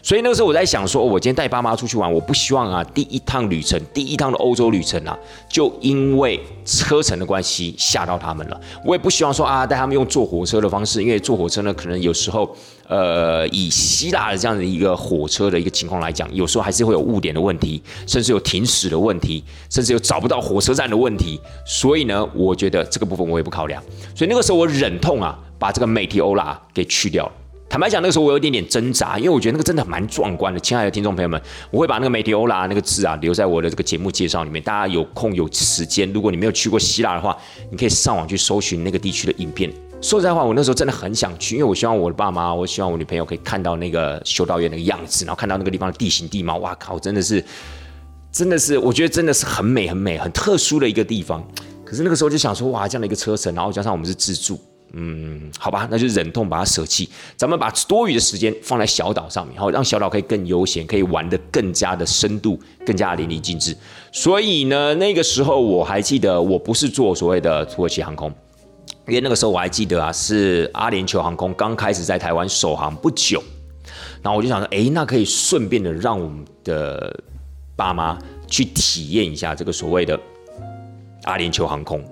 [0.07, 8.61] 所以那个时候我在想说，我今天带爸妈出去玩，我不希望啊，第一趟旅程，第一趟的欧洲旅程啊，就因为车程的关系吓到他们了。
[8.85, 12.49] 我也不希望说啊，带他们用坐火车的方式，因为坐火车呢，可能有时候，
[12.87, 21.41] 呃，以希腊的这样的一个火车的一个情况来讲，有时候还是会有误点的问题，甚至有停驶的问题，甚至有找不到火车站的问题。
[21.67, 23.83] 所以呢，我觉得这个部分我也不考量。
[24.15, 27.33] 所以那个时候我忍痛啊，把这个美提欧拉给去掉了。
[27.69, 30.61] 坦白讲，那个时候我有一点点挣扎，因为我觉得那个真的蛮壮观的。
[30.61, 34.63] 亲爱的听众朋友们，我会把那个美迪欧拉那个字啊留在我的这个节目介绍里面。
[34.63, 37.37] 大家有空有时间，如果你没有去过希腊的话，
[37.71, 39.71] 你可以上网去搜寻那个地区的影片。
[40.01, 46.59] 说实在话，我那时候真的很想去，因为我希望我的爸妈，我希望我女朋友可以看到那个修道院那个样子，然后看到那个地方的地形地貌。
[46.59, 47.45] 哇靠，真的是，
[48.31, 51.47] 真的是，我觉得真的是很美很美很特殊的一个地方。
[51.85, 54.59] 可是那个时候就想说，哇，这样的一个车程，然后加上我们是自助。
[54.93, 57.09] 嗯，好吧，那就忍痛把它舍弃。
[57.37, 63.77] 咱们把多余的时间放在小岛上面，好让小岛可以更悠闲，可以玩得更加的深度，更加淋漓尽致。
[64.13, 68.33] 所以呢，那个时候我还记得，我不是坐所谓的土耳其航空，
[69.07, 73.43] 因为那个时候我还记得啊，是阿联酋航空刚开始在台湾首航不久。
[74.23, 77.15] 然后我就想说，哎，那可以顺便的让我们的
[77.77, 78.19] 爸妈
[78.49, 80.19] 去体验一下这个所谓的
[81.25, 82.03] 阿联酋航空。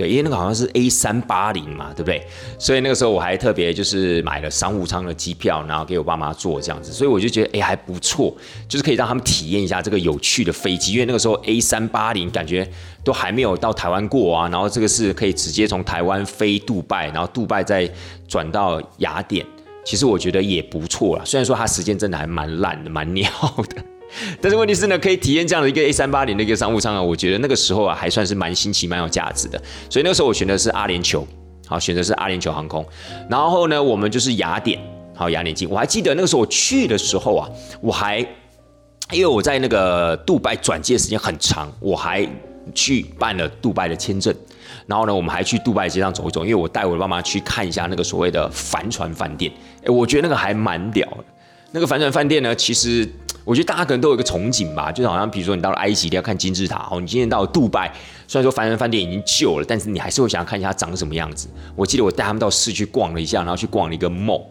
[0.00, 2.26] 对，因为那个好像是 A 三八零嘛，对不对？
[2.58, 8.34] 所以那个时候我还特别就是买了商务舱的机票，然后给我爸妈坐这样子，所以我就觉得哎还不错，
[8.66, 10.94] 就是可以让他们体验一下这个有趣的飞机。
[10.94, 12.66] 因为那个时候 A 三八零感觉
[13.04, 17.86] 都还没有到台湾过啊，然后这个是可以直接从台湾飞杜拜，然后杜拜再
[18.26, 19.44] 转到雅典，
[19.84, 21.22] 其实我觉得也不错啦。
[21.26, 23.30] 虽然说它时间真的还蛮烂的，蛮 鸟
[23.68, 23.89] 的。
[24.40, 29.60] 但是问题是呢，可以体验这样的一个 A 三八零的一个商务舱啊，我觉得那个时候啊还算是蛮新奇、蛮有价值的。
[29.88, 31.24] 所以那个时候我选的是阿联酋，
[31.66, 32.84] 好，选择是阿联酋航空。
[33.28, 34.80] 然后呢，我们就是雅典，
[35.14, 35.68] 好，雅典进。
[35.70, 37.48] 我还记得那个时候我去的时候啊，
[37.80, 38.18] 我还
[39.12, 42.26] 因为我在那个杜拜转机的时间很长，我还
[42.74, 44.34] 去办了杜拜的签证。
[44.86, 49.52] 然后呢，我们还去杜拜街上走一走，因为我带我的爸妈去看一下那个所谓的帆船饭店。
[49.84, 51.24] 哎，我觉得那个还蛮屌的。
[51.70, 53.08] 那个帆船饭店呢，其实。
[53.44, 57.00] 我觉得大家可能都有一个憧憬吧，就好像比如说你到了埃及，一定要看金字塔哦。
[57.00, 57.92] 你今天到了杜拜，
[58.28, 61.48] 虽然说凡人饭店已经旧了，但是你还是会想要看一下它长什么样子。
[61.74, 64.44] 我记得我带他们到市区逛了一下，然后去逛了一个 mall。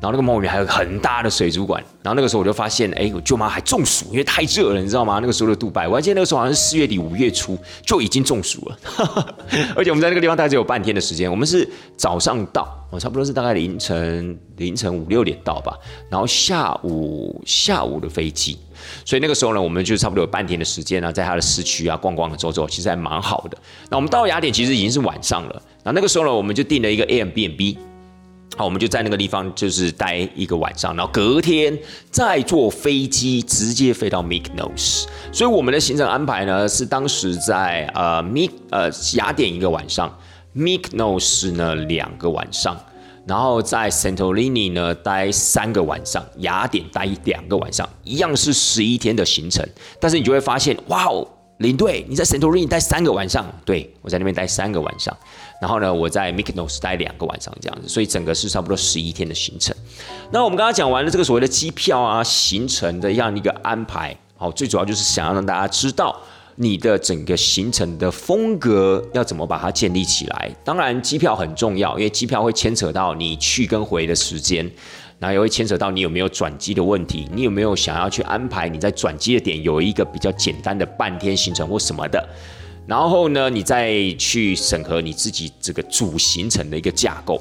[0.00, 5.18] 然后那个梦里面还有很大的水族馆，然后那个时候我就发现，哎，我舅妈还中暑，因为太热了，你知道吗？
[5.20, 8.78] 那个时候的杜拜，我还记得那个时候好像是四月底五月初就已经中暑了，
[9.76, 18.58] 而且我们在那个地方大概只有半天的时间，我们是早上到，我差不多是大概凌晨凌晨五六点到吧，然后下午下午的飞机，
[19.04, 23.58] 所以那个时候呢，我们就差不多有半天的时间呢，在它的市区啊逛逛走走，其实还蛮好的。
[23.90, 27.78] 那我们到雅典其实已经是晚上了，那那个时候呢，我们就订了一个 A M B N B。
[28.60, 31.74] 好，我们就在那个地方就是待一个晚上，然后隔天
[32.10, 35.06] 再坐飞机直接飞到 Mykonos。
[35.32, 40.14] 所以我们的行程安排呢是当时在呃 Mik 呃雅典一个晚上
[40.54, 42.78] ，Mykonos 呢两个晚上。
[43.26, 49.66] 然后在 Santorini 呢待三个晚上，雅典待两个晚上，一样是十一天的行程。
[49.98, 51.26] 但是你就会发现，哇哦，
[51.60, 55.16] 领队你在 Santorini 待三个晚上，对我在那边待三个晚上。
[55.60, 59.76] 然后呢，我在 Mykonos 待两个晚上这样子，所以整个是差不多十一天的行程。
[60.32, 66.16] 那我们刚刚讲完了这个所谓的机票啊、行程的这样一个安排，好，最主要就是想要让大家知道
[66.56, 70.50] 你的整个行程的风格要怎么把它建立起来。
[70.64, 74.64] 当然，机票很重要，因为机票会牵扯到你去跟回的时间，
[75.18, 82.26] 然后也会牵扯到你有没有转机的问题，你有没有想要去安排你在转机的点有一个比较简单的半天行程或什么的。
[82.90, 87.40] 然后呢，你再去审核你自己这个主行程的一个架构，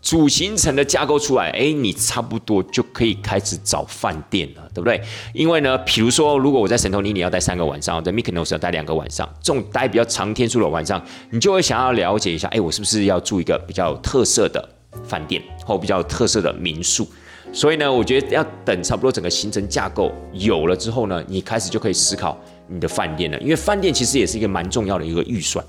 [0.00, 4.98] 主行程的架构出来，哎，你差不多就可以开始找饭店了，对不对？
[5.34, 14.66] 因为呢，比如说，如果我在神头尼你要待三个晚上，在 Mykonos 要待两个晚上，这种待比较长天数的晚上，你就会想要了解一下，哎，我是不是要住一个比较有特色的
[15.06, 17.06] 饭店，或比较有特色的民宿？
[17.52, 22.38] 所以呢，我觉得要等差不多整个行程架构有了之后呢，你开始就可以思考。
[22.68, 23.38] 你的饭店呢？
[23.40, 25.64] 因为饭店其实也是一个蛮重要的一个预算，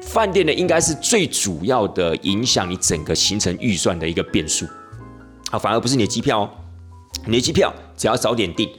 [0.00, 4.64] 饭店呢应该是最主要的影响你整个行程预算的一个变数，
[5.50, 6.50] 啊，反而不是你的机票哦。
[7.24, 8.70] 你的机票只要早点订，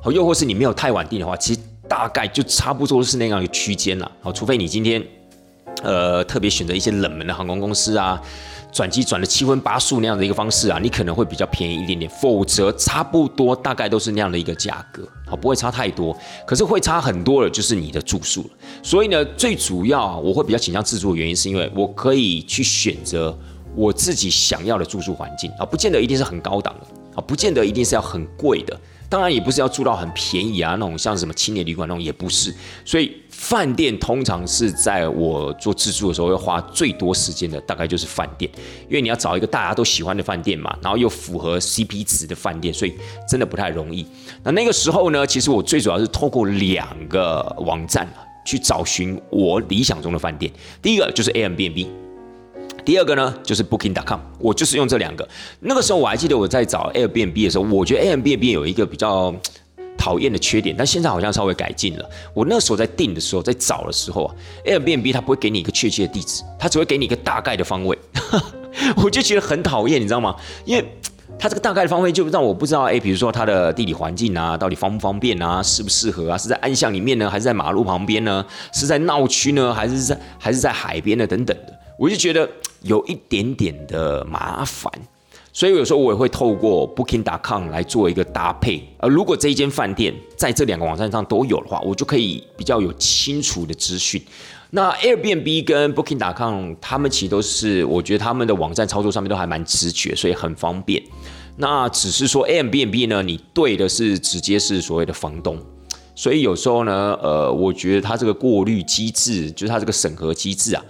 [0.00, 5.04] 好，又或是你没有太晚订的话，其实大概就差不多是那样一个区间了，好，除非你今天，
[5.82, 8.18] 呃，特别选择一些冷门的航空公司啊。
[8.72, 16.16] 转机转了七荤八素那样的一个方式啊，你可能会比较便宜一点点，否则差不多大概都是那样的一个价格，好，不会差太多。
[16.46, 18.48] 可是会差很多的，就是你的住宿。
[18.82, 23.38] 所以呢，最主要我会比较倾向自助的原因，是因为我可以去选择
[23.76, 28.80] 我自己想要的住宿环境啊，不见得一定是很高档的啊，不见得一定是要很贵的。
[29.12, 32.50] 当然也不是要住到很便宜啊，那种像什么青年旅馆那种也不是。
[32.82, 38.50] 所以饭店通常是在我做自助的时候要花最多时间的，大概就是饭店，
[38.88, 42.94] 因为你要找一个大家都喜欢的饭店嘛，然后又符合 CP 值的饭店，所以
[43.28, 44.06] 真的不太容易。
[44.42, 48.10] 那那个时候呢，其实我最主要是透过两个网站
[48.46, 50.50] 去找寻我理想中的饭店，
[50.80, 51.86] 第一个就是 a m b n b
[52.84, 55.26] 第二个呢，就是 Booking.com，我就是用这两个。
[55.60, 59.32] 那个时候我还记得我在找 Airbnb 的时候，我觉得 Airbnb 有一个比较
[59.96, 62.10] 讨厌的缺点，但现在好像稍微改进了。
[62.34, 64.34] 我那时候在订的时候，在找的时候啊
[64.66, 67.96] ，Airbnb 它不会给你一个确切的地址，它只会给你一个大概的方位，
[69.02, 70.34] 我就觉得很讨厌，你知道吗？
[70.64, 70.84] 因为
[71.38, 78.44] 它这个大概的方位就让我不知道，哎，比如说它的地理环境啊，到底方不方便啊，适不适合啊，是在暗巷里面呢，还是在马路旁边呢？
[78.72, 81.24] 是在闹区呢，还是在还是在海边呢？
[81.24, 82.48] 等等的，我就觉得。
[82.82, 84.92] 有一点点的麻烦，
[85.52, 88.82] 所以有时候我也会透过 Booking.com 来做一个搭配。
[88.98, 94.22] 而如果这一间饭店在这两个网站上都有的话，我就可以比较有清楚的资讯。
[94.70, 101.02] 那 Airbnb 跟 Booking.com 他们其实都是，我觉得他们的网站操作上面都还蛮直觉，所以很方便。
[101.56, 105.58] 那只是说 Airbnb 呢，你对的是直接是所谓的房东，
[106.14, 110.82] 所以有时候呢，呃，我觉得它这个过滤机制，就是它这个审核机制啊。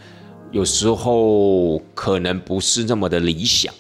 [0.52, 3.72] 有时候可能不是那么的理想。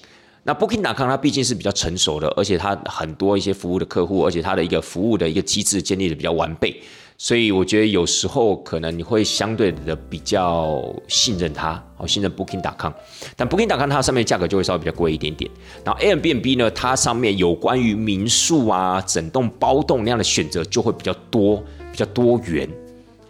[0.44, 6.82] 那 Booking.com 它毕竟是比较成熟的，而且它很多一些服务的客户，而且它的一个服务的一个机制建立的比较完备，
[7.16, 12.92] 所以我觉得有时候可能你会相对的比较信任它，好信任 Booking.com。
[13.36, 15.48] 但 Booking.com 它上面价格就会稍微比较贵一点点。
[15.84, 21.62] 然后 Airbnb 呢，它上面有关于民宿啊、整栋包栋那样的选择就会比较多，
[21.92, 22.68] 比较多元。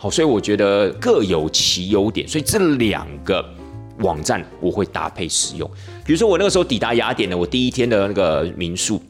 [0.03, 3.41] 好，所以我觉得各有其优点，所以这两个
[4.01, 5.71] 网站我会搭配使用。
[6.05, 9.01] 比如说我那个时候抵达雅典的，我第一天的那个民宿，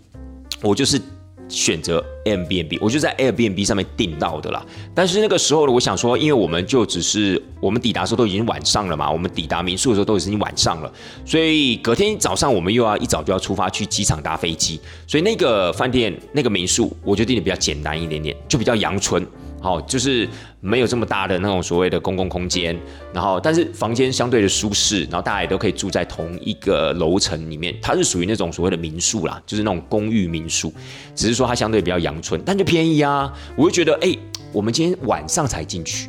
[0.61, 1.01] 我就是
[1.49, 4.63] 选择 Airbnb，我就在 Airbnb 上面订到的啦。
[4.95, 10.93] 但是那个时候呢，我想说，因为我们就只是我们抵达的时候都已经晚上了嘛，我们抵达民宿的时候都已经晚上了，
[11.25, 19.27] 所以隔天早上我们又要一早就要出发去机场搭飞机，所以那个饭店那个民宿我就订的比较简单一点点，就比较阳春。
[19.63, 20.29] 好，就是
[20.61, 22.77] 没有这么大的那种所谓的公共空间，
[23.15, 30.73] 然后但是房间相对的舒适，然后大家也都可以住在同一个楼层里面，它是属于那种所谓的民宿啦，就是那种公寓民宿，
[31.15, 34.13] 只是说它相对比较阳春，但就便宜啊，我就觉得哎，
[34.53, 36.09] 我们今天晚上才进去。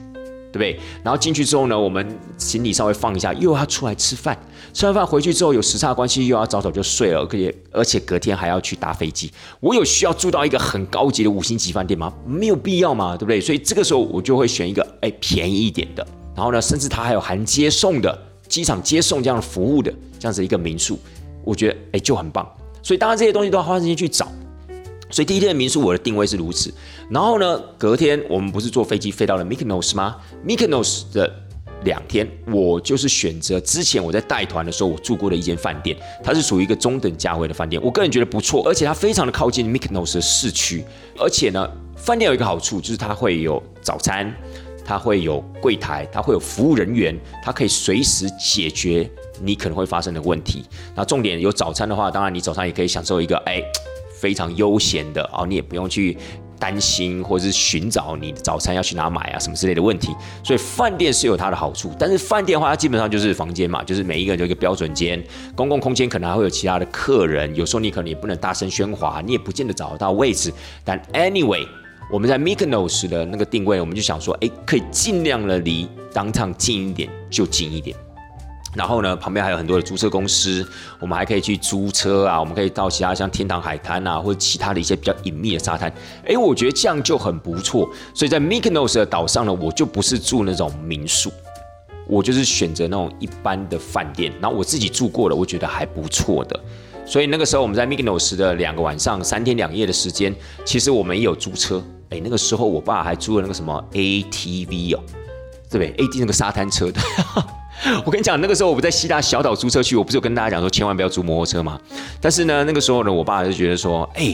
[0.53, 0.79] 对不对？
[1.03, 4.37] 然后进去之后呢，我们行李稍微放一下，又要出来吃饭。
[4.71, 9.31] 吃完饭回去之后，有时差关系，又要早早就睡了，而且而且隔天还要去搭飞机。
[9.59, 12.13] 我有需要住到一个很高级的五星级饭店吗？
[12.25, 13.41] 没有必要嘛，对不对？
[13.41, 20.99] 所以这个时候我就会选一个哎便宜一点的，然后呢，甚至它还有含接送的机场接送这样的服务的这样子一个民宿，
[21.43, 22.47] 我觉得哎就很棒。
[22.83, 24.31] 所以当然这些东西都要花时间去找。
[25.13, 26.73] 所以第一天的民宿我的定位是如此，
[27.07, 31.31] 然后呢，隔天我们不是坐飞机飞到了 Mykonos 吗？Mykonos 的
[31.83, 40.83] 两天，我就是选择之前我在带团的时候我住过的一间饭店，它是属于一个中等价位的饭店，我个人觉得不错，而且它非常的靠近 Mykonos 的市区，
[41.19, 44.33] 而且呢，饭店有一个好处就是它会有早餐，
[44.83, 49.07] 它会有柜台，它会有服务人员，它可以随时解决
[49.39, 50.65] 你可能会发生的问题。
[50.95, 53.61] 那重点有早餐的话，当然你早餐也可以享受一个哎
[54.23, 56.17] 非常悠闲的哦，你也不用去。
[56.59, 60.15] 担心或者是寻找你的早餐要去哪买啊什么之类的问题，
[60.45, 65.21] 所以饭店是有它的好处，但是饭店的话，它基本上就是房间嘛，就是每一个人有一个标准间，
[65.57, 70.53] 公共空间可能还会有其他的客人，有时候你可能也不能大声喧哗，你也不见得找得到位置。
[70.85, 71.67] 但 anyway，
[72.09, 77.97] 我们在 Mykonos 的那个定位，我们就想说，哎，可以尽量的离当场近一点就近一点。
[78.75, 80.67] 然后呢，旁边还有很多的租车公司，
[80.99, 85.93] 我们还可以去租车啊，我们可以到其他像天堂海滩啊，或者其他的一些比较隐秘的沙滩。
[86.25, 87.87] 哎，我觉得这样就很不错。
[88.13, 91.31] 所以在 Mykonos 的岛上呢，我就不是住那种民宿，
[92.07, 94.33] 我就是选择那种一般的饭店。
[94.41, 96.59] 然后我自己住过了，我觉得还不错的。
[97.05, 100.33] 所以那个时候我们在 Mykonos 的两个晚上、三天两夜的时间，
[100.65, 101.83] 其实我们也有租车。
[102.09, 105.03] 哎，那个时候我爸还租了那个什么 ATV 哦，
[105.69, 106.99] 对不对？AT 那个沙滩车的。
[108.05, 111.77] 我跟你讲，那个时候我不在希腊小岛租车去，我不是有跟大家讲说千万不要租摩托车吗？
[112.21, 114.33] 但是呢，那个时候呢，我爸就觉得说，哎，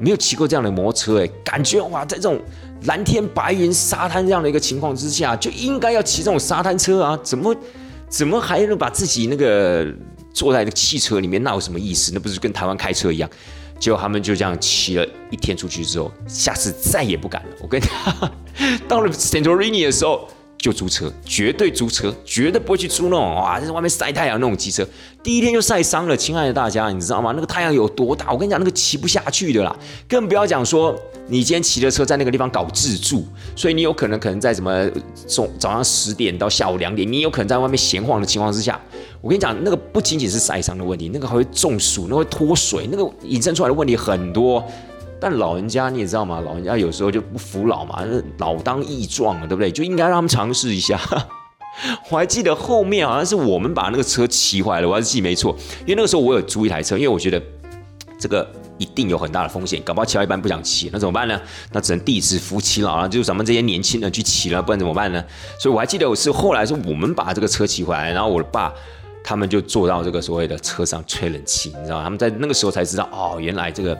[0.00, 2.40] 没有骑过这样的摩托车，哎，感觉哇，在这种
[2.84, 7.54] 蓝天白云、沙滩这样的一个情况之下，就应该要骑这种沙滩车啊，怎么
[8.08, 9.86] 怎么还能把自己那个
[10.34, 12.10] 坐在那个汽车里面，那有什么意思？
[12.12, 13.30] 那不是跟台湾开车一样？
[13.78, 17.48] 结果他们就这样骑了一天出去之后，下次再也不敢了。
[17.60, 18.30] 我跟他
[18.88, 20.28] 到了 Santorini 的时候。
[20.62, 24.86] 就租车，绝对租车，绝对不会去租那种哇，在外面晒太阳那种机车。
[25.20, 27.32] 第一天就晒伤了，亲爱的大家，你知道吗？
[27.34, 28.30] 那个太阳有多大？
[28.30, 29.76] 我跟你讲，那个骑不下去的啦。
[30.08, 30.96] 更不要讲说
[31.26, 34.88] 你今天骑着车在那个地方搞自助，所以你有可能可能在什么
[35.26, 38.80] 中早上十点到下午两点，你有可能在外面闲晃的情况之下，
[39.20, 44.64] 我跟你讲，那个不仅仅是晒伤的问题，那个还会中暑，那会脱水，那个引申出来的问题很多。
[45.22, 48.02] 但老人家你也知道嘛，老人家有时候就不服老嘛，
[48.38, 49.70] 老当益壮了，对不对？
[49.70, 50.98] 就应该让他们尝试一下。
[52.10, 57.40] 我还记得后面好像是我们把那个车骑坏了，我还是记没错，因为那个时候我有租一台车，因为我觉得
[58.18, 58.44] 这个
[58.78, 61.40] 一定有很大的风险，搞不好骑到一半不想骑，那怎么办呢？
[61.70, 65.24] 那只能弟子扶妻老了，就是咱们这些年轻人去骑了，不然怎么办呢？
[65.60, 68.74] 所以我还记得我是后来是我们把这个车骑回来，然后我的爸
[69.22, 72.02] 他们就坐到这个所谓的车上吹冷气，你知道吗？
[72.02, 73.96] 他们在那个时候才知道哦，原来这个。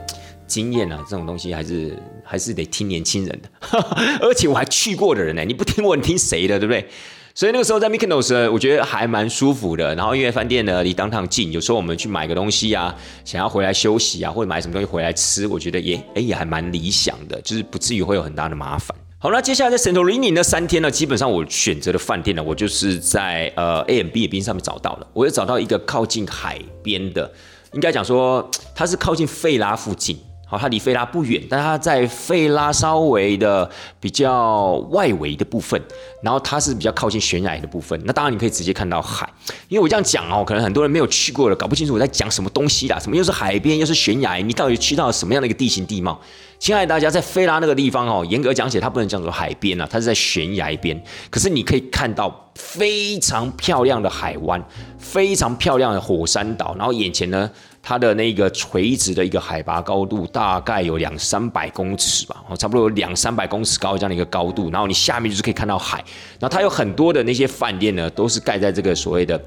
[0.47, 3.49] 经验啊，这种东西还是还是得听年轻人的，
[4.21, 6.87] 而且我还去过的人呢，你不听我，你听谁的，对不对？
[7.35, 9.95] 所以那个时候在 m i k a n o s 我觉得还蛮舒服的。
[9.95, 18.95] 然后因为饭店呢离当趟近，有时候我们去买个东西啊，想要回来休息啊，或者买什么东西回来吃，我觉得也哎也还蛮理想的，就是不至于会有很大的麻烦。
[19.17, 27.31] 好，那接下来在 Santorini 那三天呢，基本上我选择的饭店呢，我就是在呃 A M B 的边上面找到了，我又找到一个靠近海边的，
[27.71, 30.19] 应该讲说它是靠近费拉附近。
[30.53, 33.67] 好，它离费拉不远，但它在费拉稍微的
[33.99, 35.81] 比较外围的部分，
[36.21, 37.99] 然后它是比较靠近悬崖的部分。
[38.05, 39.27] 那当然你可以直接看到海，
[39.67, 42.99] 因为我这样讲哦，可能很多人没有去过了，搞不清楚我在讲什么东西啦。
[42.99, 46.21] 什么又是海边，又是悬崖，你到底去到什么样的一个地形地貌？
[46.59, 51.03] 亲爱的大家，在费拉那个地方哦，严格讲起来，它不能叫做海边啊，它是在悬崖边。
[51.31, 54.63] 可是你可以看到非常漂亮的海湾，
[54.99, 57.49] 非常漂亮的火山岛，然后眼前呢。
[57.85, 65.97] 它的那个垂直的一个海拔高度大概有两三百公尺吧，哦，差不多有两三百公尺高这样的一个高度，然后你下面就是可以看到海，
[66.39, 69.37] 然后它有很多的那些饭店呢，都是盖在这个所谓的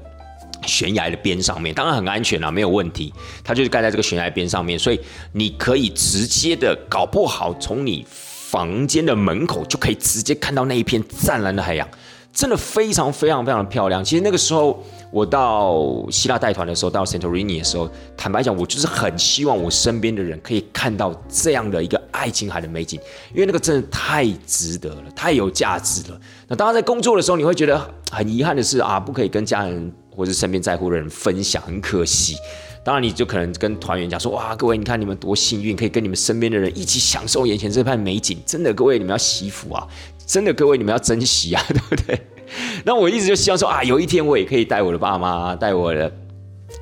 [0.67, 3.11] 悬崖的边上面，当然很安全啊，没有问题，
[3.43, 4.99] 它就是盖在这个悬崖边上面，所以
[5.31, 11.89] 你可以直接的，搞不好从你房间的门口就可以直接看到那一片湛蓝的海洋，
[12.31, 14.05] 真的非常非常非常的漂亮。
[14.05, 14.85] 其实那个时候。
[15.11, 22.99] 我到希腊带团的时候，到 Santorini 的时候，坦白讲，我就是很希望我身边的人可以看到这样的一个爱琴海的美景，
[23.33, 26.19] 因为那个真的太值得了，太有价值了。
[26.47, 27.79] 那当然，在工作的时候，你会觉得
[28.11, 32.35] 很遗憾的是啊，不可以跟家人或者身边在乎的人分享，很可惜。
[32.83, 38.37] 当然，你就可能跟团员讲说，哇，各位，你看你们多幸运，可以跟你们身边的人一起享受眼前这片美景。
[38.45, 39.87] 真的，各位，你们要惜福啊！
[40.25, 42.21] 真的，各位，你们要珍惜啊， 对不对？
[42.85, 46.11] 那我一直就希望说啊，有一天我也可以带我的爸妈，带我的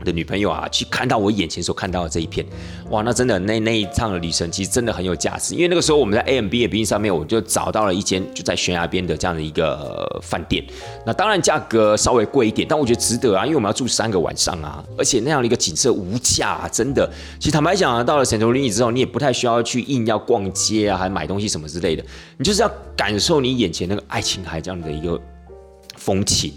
[0.03, 2.45] 的女朋友啊，去看到我眼前所看到的这一片，
[2.89, 5.53] 哇，那真的那那一趟的旅程其实真的很有价值。
[5.53, 10.65] 因为那个时候我们在 A M B 的 B 上面，我就找到了一间就在悬崖边的这样的一个饭店。
[11.05, 17.07] 那当然价格稍微贵一点，但我觉得值得啊，因为我们要住三个晚上啊，而且那样的一个景色无价，真的。
[17.39, 22.03] 其实坦白讲啊，到了圣托里尼之后，你也不太需要去硬要逛街啊，还买东西什么之类的，
[22.37, 25.21] 你就是要感受你眼前那个爱琴海这样的一个。
[26.05, 26.53] 风情，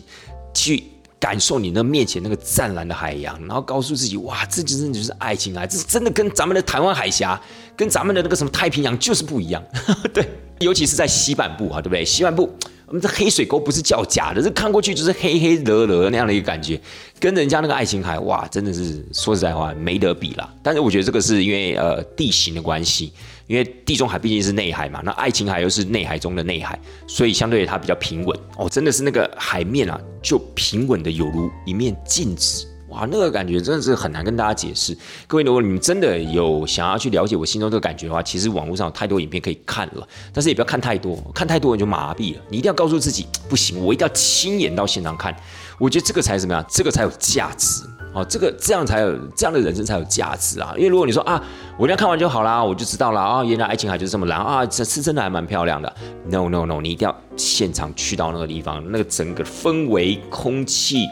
[0.53, 0.85] 去
[1.19, 5.65] 感受你那面前那个湛蓝的海洋，然后告诉自己，哇，这真的就是爱情啊！
[5.65, 7.41] 这是真的跟咱们的台湾海峡，
[7.75, 9.65] 跟咱们的那个什么太平洋就是不一样。
[10.13, 10.29] 对，
[10.61, 12.05] 尤其是在西半部啊，对不对？
[12.05, 12.55] 西半部。
[12.87, 16.81] 我们这黑水沟不是叫假的，这看过去就是黑黑惹惹那样的一个感觉，
[17.21, 20.51] 跟人家那个爱琴海哇，真的是说实在话没得比啦。
[20.63, 23.13] 但是我觉得这个是因为呃地形的关系，
[23.49, 26.79] 因为地中海毕竟是内海嘛，那爱琴海又是内海中的内海，
[27.09, 32.65] 所以相对它比较平稳哦，真的是那个海面啊，就平稳的有如一面镜子。
[32.89, 34.97] 哇，那个感觉真的是很难跟大家解释。
[35.27, 42.41] 各位，如果你们真的有想要去了解我心中这个感觉的话，其实网络上有太多影片可以看了，但是也不要看太多，看太多你就麻痹了。
[42.49, 45.37] 你一定要告诉自己，不行，我一定要亲眼到现场看。
[45.79, 46.65] 我觉得这个才怎么样？
[46.67, 47.83] 这个才有价值
[48.15, 50.73] 哦，这个这样才有这样的人生才有价值啊。
[50.77, 51.43] 因为如果你说啊，
[51.77, 55.93] 我一定要看完就好啦，我就知道了啊，原来爱琴海就是这么蓝啊，这是真的还蛮漂亮的。
[56.29, 61.07] No No No，你一定要现场去到那个地方，那个整个氛围、空气。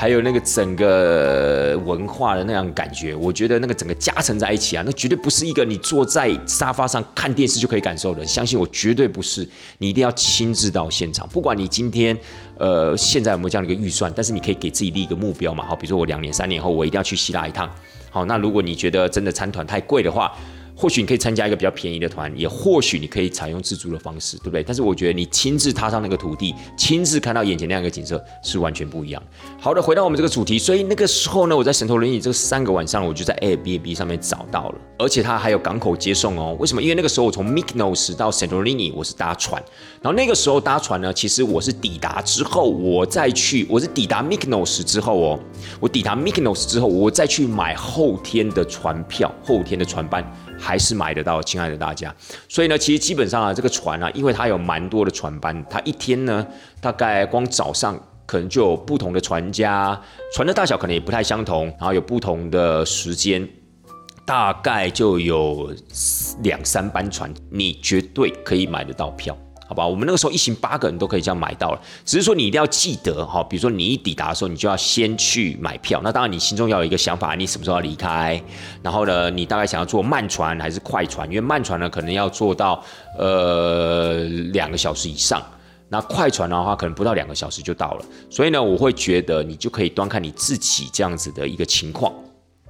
[0.00, 8.24] 还有那个整个文化的那样感觉，我觉得那个整个加成在一起啊，那绝对不是一个你坐在沙发上看电视就可以感受的。
[8.24, 9.44] 相信我，绝对不是。
[9.78, 11.28] 你一定要亲自到现场。
[11.30, 12.16] 不管你今天，
[12.58, 15.66] 呃，现在有没有这样的一个预算，但是你可以给自己立一个目标嘛。
[15.66, 17.68] 好，比如说我两年、三年后我一定要去希腊一趟。
[18.08, 20.32] 好，那如果你觉得真的参团太贵的话，
[20.80, 24.62] 或许你可以参加一个比较便宜的团，也或许你可以采用自助的方式，对不对？
[24.62, 29.20] 但是我觉得你亲自踏上那个土地，亲自看到眼前那样一个景色，是完全不一样。
[29.60, 36.56] 好的，回到我们这个主题，所以那个时候呢，我在神头林尼这三个晚上，我就在 Airbnb 上面找到了，而且它还有港口接送哦。
[36.60, 36.80] 为什么？
[36.80, 39.60] 因为那个时候我从 Mykonos 到圣托伦尼我是搭船，
[40.00, 45.40] 然后那个时候搭船呢，其实我是抵达之后，我再去，我是抵达 Mykonos 之后哦，
[45.80, 50.24] 我抵达 Mykonos 之后，我再去买后天的船票，后天的船班。
[50.58, 52.14] 还是买得到，亲爱的大家。
[52.48, 56.46] 所以呢，其实基本上啊，这个船啊，因为它有蛮多的船班，它一天呢，
[56.80, 59.98] 大概光早上可能就有不同的船家，
[60.34, 63.48] 船的大小可能也不太相同，然后有不同的时间，
[64.26, 65.72] 大概就有
[66.42, 69.36] 两三班船，你绝对可以买得到票。
[69.68, 76.00] 好吧，我们那个时候一行八个人都可以这样买到了，只是说你一定要记得哈，比如说你一抵达的时候，你就要先去买票。
[76.02, 78.42] 那当然你心中要有一个想法，你什么时候要离开？
[78.82, 81.28] 然后呢，你大概想要坐慢船还是快船？
[81.28, 82.82] 因为慢船呢可能要坐到
[83.18, 84.20] 呃
[84.54, 85.42] 两个小时以上，
[85.90, 88.04] 那快船的话可能不到两个小时就到了。
[88.30, 92.10] 所以呢，我会觉得你就可以端看你自己这样子的一个情况。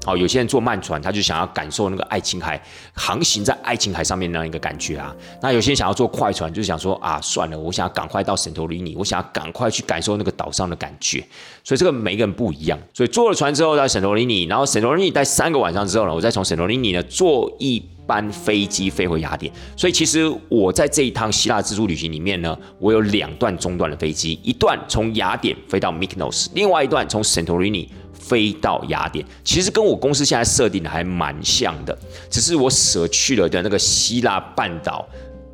[0.05, 2.59] 好，有些人坐慢船，他就想要感受那个爱琴海
[2.95, 5.15] 航行在爱琴海上面那样一个感觉啊。
[5.43, 11.23] 那有些人想要坐快船，就想说啊，算了，我想要赶快到圣托里尼，我想要赶快去感受那个岛上的感觉。
[11.65, 12.79] 所以这个每个人不一样。
[12.95, 19.53] 所以坐了船之后到圣托里尼，然后圣托里尼待三个晚上之后呢，我再从圣托里尼呢坐一班飞机飞回雅典。
[19.77, 27.91] 所以其实我在这一趟希腊自助旅行里面呢，我有两段中段的飞机，一段从雅典飞到 Mykonos，另外一段从圣托里尼。
[28.29, 31.97] 飞到雅典，其实跟我公司现在设定的还蛮像的，
[32.31, 35.09] 只是我舍去了的那个希腊半岛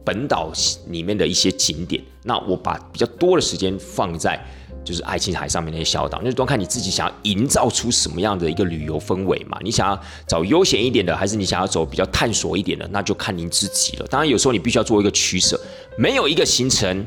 [0.04, 0.52] 本岛
[0.88, 4.38] 里面的一些景点，那我把比较多的时间放在
[4.84, 9.56] 就是爱琴海上面那些小岛，那就端看你自己想要营造出什么样的一个旅游氛围嘛。
[9.62, 14.06] 你想要找悠闲一点的，还是你想要走比较探索一点的，那就看您自己了。
[14.08, 15.58] 当然有时候你必须要做一个取舍，
[15.96, 17.06] 没有一个行程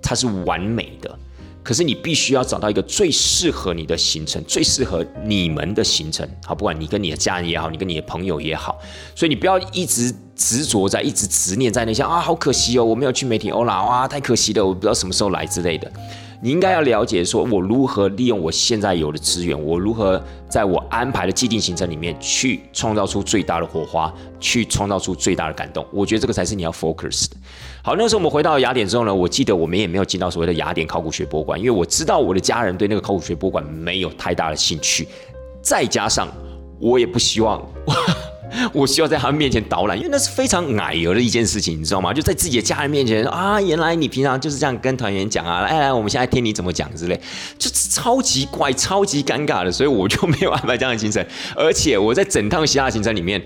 [0.00, 1.18] 它是完美的。
[1.66, 8.78] 可是你必须要找到一个最适合你的行程，最适合你们的行程，好，不管你跟你的家人也好，你跟你的朋友也好，
[9.16, 15.90] 所以你不要一直执着在，一直执念在那些啊，好可惜哦，我没有去媒体欧啦，哇，太可惜了，我不知道什么时候来之类的。
[16.42, 25.84] 你应该要了解，说我如何利用我现在有的资源，我如何在我安排的既定行程里面去创造出最大的火花，去创造出最大的感动。
[25.90, 27.36] 我觉得这个才是你要 focus 的。
[27.86, 35.06] 好，那时候我们回到雅典之后呢，我记得我们也没有进到所谓的雅典考古学博物馆，因为我知道我的家人对那个考古学博物馆没有太大的兴趣，
[35.62, 36.26] 再加上
[36.80, 37.64] 我也不希望。
[38.74, 42.12] 我需要在他们面前导览，因为那是非常矮油的一件事情，你知道吗？
[42.12, 47.20] 就在自己的家人面前啊，原来你平常就是这样跟团员讲啊，来来，我们现在听你怎么讲之类，
[47.56, 51.24] 就超级怪、超级尴尬的，所以我就没有安排这样的行程，
[51.54, 53.40] 而且我在整趟希腊行程里面。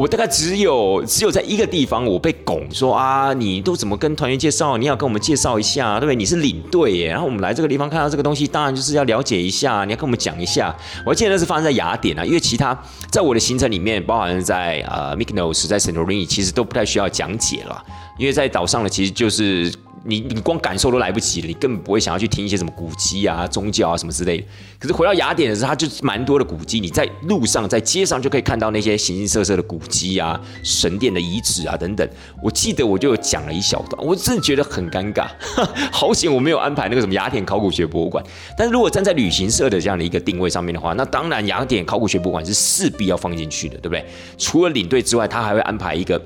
[0.00, 4.78] 我大概只有只有在一个地方，我被拱说啊，你都怎么跟团员介绍？
[4.78, 6.16] 你要跟我们介绍一下，对不对？
[6.16, 10.74] 你是领队耶，然后我们来这个地方看到这个东西，当然就是要了解一下，你要跟我们讲一下。
[11.04, 12.74] 我记得那是发生在雅典啊，因为其他
[13.10, 17.84] 在我的行程里面，包含在呃 Mykonos、在 Santorini，其实都不太需要讲解了，
[18.16, 19.70] 因为在岛上呢，其实就是
[20.04, 24.44] 你你光感受都来不及了，你根本不会想要去听一些什么古迹啊、宗教啊什么之类的。
[24.78, 32.08] 可是回到雅典的时候，它就蛮多的古迹，你在路上、在街上就可以看到那些形形色色的古迹啊、神殿的遗址啊等等。
[32.42, 35.28] 我记得我就有讲了一小段，我真的觉得很尴尬，
[35.92, 38.24] 好险我没有安排那个什么雅典考古学博物馆。
[38.56, 44.04] 但是如果站在旅行社的这样的一个定位上面的话，那当然雅典考古学博物馆是势必要放进去的，对不对？
[44.38, 46.20] 除了领队之外，他还会安排一个。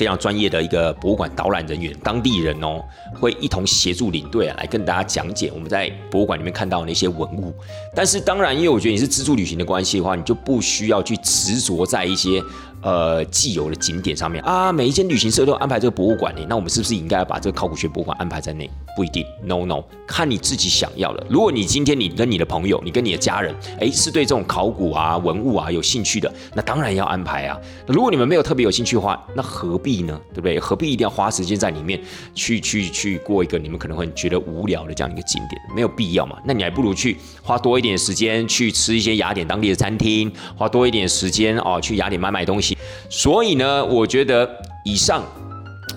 [0.00, 2.82] 非常专业的一个博物馆导览人员，当地人哦，
[3.20, 7.52] 会一同协助领队啊，来跟大家讲解我们在博物馆里面看到的那些文物。
[7.94, 12.42] 但是当然，因为我觉得你是自助旅行的关系的话，你就不需要去执着在一些。
[12.82, 18.68] 呃，既有的景点上面啊，每一间旅行社都安排这个博物馆呢，那我们是不是应该要把这个考古学博物馆安排在内？
[18.96, 21.24] 不一定，no no，看你自己想要的。
[21.30, 27.58] 如果你今天你跟你的朋友，你跟你的家人，哎，是对这种考古啊、文物啊有兴趣的，那当然要安排啊。
[27.86, 30.20] 如果你们没有特别有兴趣的话，那何必呢？
[30.34, 30.58] 对不对？
[30.58, 32.00] 何必一定要花时间在里面
[32.34, 35.60] 去去去过一个你们可能会觉得无聊的这样一个景点？
[35.74, 36.36] 没有必要嘛。
[36.44, 42.69] 那你还不如去花多一点时间去吃一些雅典当地的餐厅，花多一点时间哦，去雅典买买东西。
[43.08, 44.48] 所以呢，我觉得
[44.84, 45.24] 以上，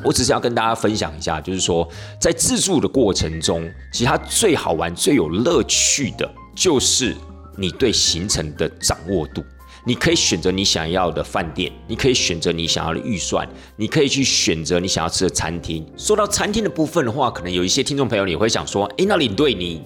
[0.04, 1.88] 我只是要跟大家分享一下，就是说，
[2.20, 7.16] 在自助的过程中，其实它最好玩、最有乐趣的，就是
[7.56, 9.44] 你对行程的掌握度。
[9.86, 15.86] 你可以选择你想要的饭店，你可以选择你想要的预算，你可以去选择你想要吃的餐厅。
[15.98, 19.82] 说到餐厅的部分的话，可能有一些听众朋友你会想说，诶，那领队你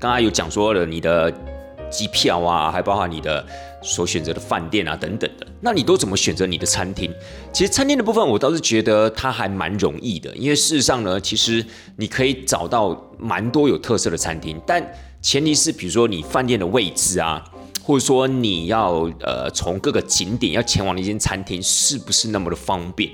[0.00, 1.30] 刚刚有讲说了你的
[1.90, 3.44] 机票啊，还包括你的。
[3.84, 7.08] 所选择的饭店啊，等等的，那你都怎么选择你的餐厅？
[7.52, 11.64] 其实餐厅的部分，我倒是觉得它还蛮容易的，因为事实上呢，其实
[11.96, 14.84] 你可以找到蛮多有特色的餐厅，但
[15.20, 17.44] 前提是，比如说你饭店的位置啊，
[17.80, 23.08] 或者说你要呃从各个景点要前往的一间餐厅，是不是那么的方便？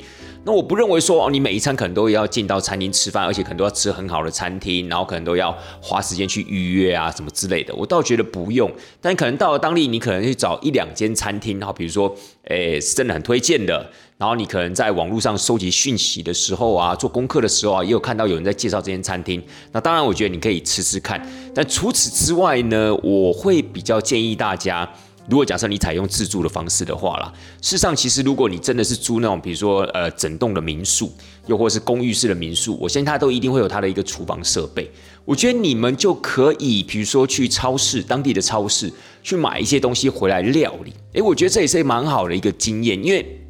[0.45, 7.75] 那我不认为说哦，你每一餐可能都要进到餐厅吃饭，而且可能都要吃很好的餐厅，然后可能都要花时间去预约啊什么之类的。
[7.75, 8.71] 我倒觉得不用，
[9.01, 12.15] 但可能到了当地，你可能去找一两间餐厅，然后比如说，
[12.45, 13.91] 诶，是真的很推荐的。
[14.17, 19.43] 然后你可能在网络上收集讯息的时候啊，做功课的时候啊，也有看到有人在介绍这间餐厅。
[19.73, 21.25] 那当然，我觉得你可以吃吃看。
[21.55, 24.89] 但除此之外呢，我会比较建议大家。
[25.29, 31.13] 如果假设你采用自助的方式的话啦，事实上，其实如果你真的是租那种，比如说呃整栋的民宿，
[31.47, 34.91] 又或是公寓式的民宿，我相信它都一定会有它的一个厨房设备。
[35.27, 38.91] 我觉得你们就可以，比如说去超市，当地的超市
[39.23, 40.95] 去买一些东西回来料理。
[41.13, 43.41] 诶，我觉得这也是蛮好的一个经验，因为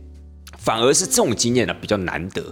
[0.58, 2.42] 反而是这种经验呢比较难得。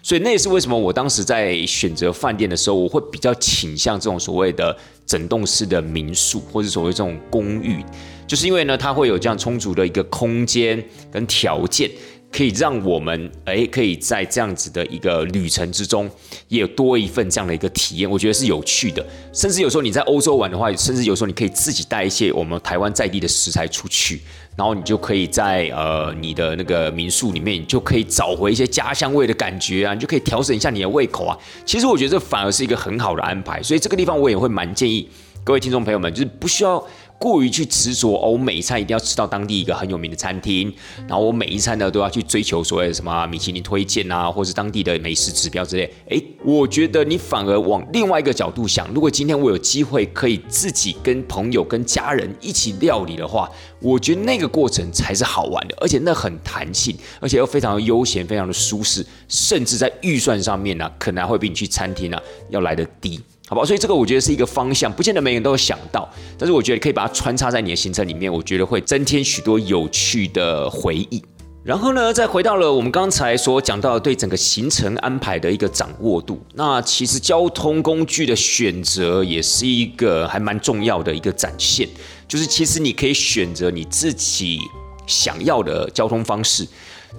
[0.00, 7.84] 所以那也是为什么我当时在选择饭店的时候，我会比较倾向这种所谓的整栋式的民宿，或者所谓这种公寓，
[8.26, 11.90] 就是因为呢，它会有这样充足的一个空间跟条件。
[12.32, 16.10] 可以让我们哎，可以在这样子的一个旅程之中，
[16.48, 19.02] 也有多一份这样的一个体验，我觉得是有趣的。
[19.32, 24.20] 甚至有时候你在欧洲玩的话，甚至有时候你可以自己带一些我们台湾在地的食材出去，
[24.54, 31.38] 然后你就可以在呃你的那个民宿里面，你就可以找回一些家乡味的感觉啊，你就可以调整一下你的胃口啊。
[31.64, 35.08] 其实我觉得这反而是一个很好的安排，所以这个地方我也会蛮建议
[35.42, 36.84] 各位听众朋友们，就是不需要。
[37.18, 40.72] 过于去执着哦，我每一餐一定要吃到当地一个很有名的餐厅，
[41.08, 45.90] 然后我每一餐呢都要去追求所谓的什么米其林推荐啊，或是当地的美食指标之类。
[46.08, 53.50] 诶，我觉得你反而往另外一个角度想，如果今天我有机会可以自己跟朋友、跟家人一起料理的话，
[53.80, 62.18] 我觉得那个过程才是好玩的，而且那很弹性，而且又非常的悠闲、非常的舒适，甚至在预算上面呢，可能会比你去餐厅呢
[62.50, 63.20] 要来的低。
[63.48, 71.22] 好吧，所以这个我觉得是一个方向，不见得每个人都有想到，但是我觉得可以把它穿插在你的行程里面，我觉得会增添许多有趣的回忆。
[71.62, 81.88] 然后呢，再回到了我们刚才所讲到对整个行程安排的一个掌握度，那其实交通工具的选择也是一个还蛮重要的一个展现，
[82.26, 84.60] 就是其实你可以选择你自己
[85.06, 86.66] 想要的交通方式。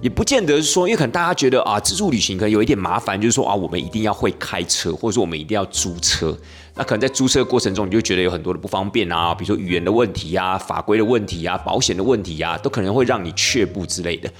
[0.00, 6.36] 也不见得是说，因为可能大家觉得啊，自助旅行可能有一点麻烦，就是说啊，我们一定要会开车，或者说我们一定要租车。
[6.76, 14.30] 那可能在租车过程中，你就觉得有很多的不方便啊，比如说语言的问题呀、法规的问题呀、保险的问题呀，都可能会让你却步之类的。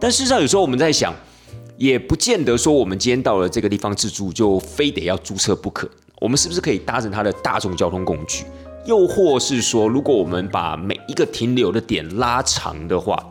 [0.00, 1.14] 但事实上，有时候我们在想，
[1.76, 5.86] 也不见得说我们今天到了这个地方自助就非得要租车不可。
[6.20, 8.44] 我们是不是可以搭乘它的大众交通工具？
[8.86, 13.22] 又或是说，如果我们把每一个停留的点拉长的话？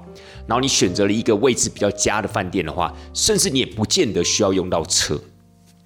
[0.52, 5.18] 然后你选择了一个位置比较佳的饭店的话，甚至你也不见得需要用到车。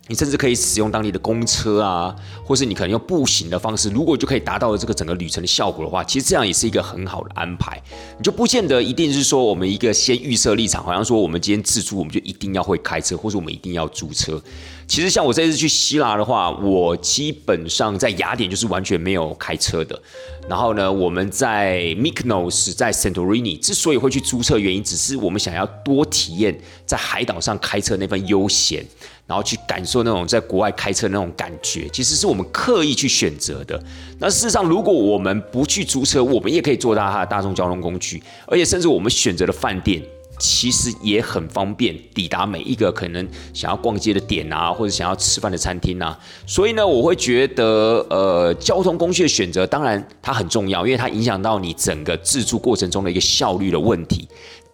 [0.08, 7.80] 你甚至可以使用当地的公车啊，或是你可能用步行的方式，如果就可以达到了这个整个旅程的效果的话，其实这样也是一个很好的安排。
[8.18, 14.42] 你就不见得一定是说我们一个先预设立场，好像说我们今天自助我们就一定要会开车，或者我们一定要租车。
[14.88, 20.00] 其实像我这次去希腊的话，我基本上在雅典就是完全没有开车的。
[20.48, 26.56] 然后呢，我们在 Mykonos 在 Santorini 之所以会去租车，原因只是我们想要多体验
[26.86, 28.86] 在海岛上开车那份悠闲。
[29.28, 33.84] 然后去感受那种在国外开车那种感觉，其实是我们刻意去选择的。
[34.20, 40.00] 那事实上，如果我们不去租车，我们也可以坐到它的大众交通工具，而且甚至我们选择的饭店
[40.40, 46.18] 其实也很方便，抵达每一个可能想要逛街的点啊，或者想要吃饭的餐厅啊。
[46.46, 54.28] 所以呢，我会觉得，呃，交通工具的选择当然它很重要，因为它影响到你整个自助过程中的一个效率的问题。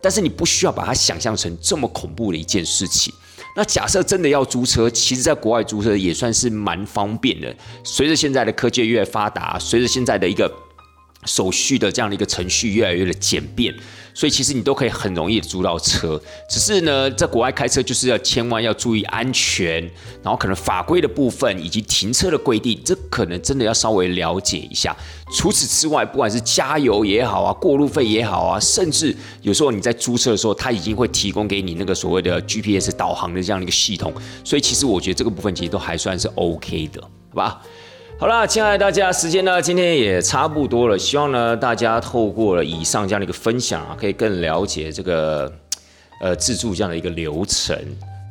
[0.04, 3.14] 但是你不需要把它想象成这么恐怖的一件事情。
[3.56, 7.54] 那假设真的要租车，其实，在国外租车也算是蛮方便的。
[7.84, 10.52] 随着现在的科技越发达，随着现在的一个
[11.26, 13.74] 手续的这样的一个程序越来越的简便。
[14.14, 19.82] 所以其实你都可以很容易租到车，只是呢，在国外开车就是要千万要注意安全，
[20.22, 24.94] 然后可能法规的部分以及停车的规定，这可能真的要稍微了解一下。
[25.34, 34.14] 除此之外，不管是加油也好啊，过路费也好啊，甚至有时候你在租车的时候，它已经会提供给你那个所谓的 GPS 导航的这样的一个系统。
[34.44, 37.62] 所以其实我觉得这个部分其实都还算是 OK 的，好吧？
[38.22, 40.96] 好啦，亲爱的大家，时间呢今天也差不多了。
[40.96, 45.52] 希望呢大家透过了以上这样的一个分享啊，可以更了解这个
[46.22, 47.76] 呃自助这样的一个流程。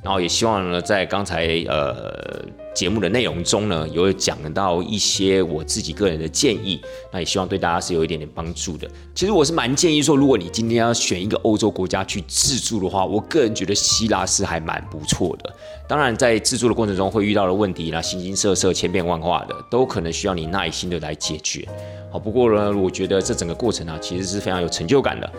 [0.02, 2.42] 然后也希望呢，在刚才呃
[2.74, 6.80] 节目的内容中呢，有讲到一些我自己个人的建议，
[7.12, 8.88] 那也希望对大家是有一点点帮助的。
[9.14, 15.54] 其实我是蛮建议说，如果你今天要选一个欧洲国家去自助的话，我个人觉得希腊是还蛮不错的。
[15.86, 21.68] 当然，在自助的过程中会遇到的问题啦，形形色色、千变万化的，都可能需要你耐心的来解决。
[22.10, 25.30] 好，不过呢，我觉得这整个过程啊，其实是非常有成就感的。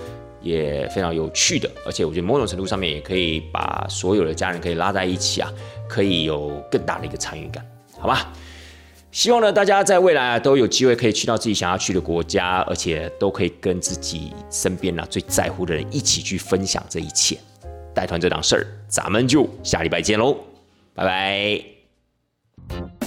[0.42, 5.52] 也非常有趣的，而且我觉得某种程度上面也可以把所有的家人可以拉在一起啊，
[5.88, 7.66] 可以有更大的一个参与感，
[8.00, 8.32] 好吧？
[9.12, 17.38] 希望呢大家在未来啊都有机会可以去到自己想要去的国家，而且都可以跟自己身边啊最在乎的人一起去分享这一切。
[17.94, 20.38] 带团这档事儿，咱们就下礼拜见喽，
[20.96, 21.04] 拜
[22.70, 23.01] 拜。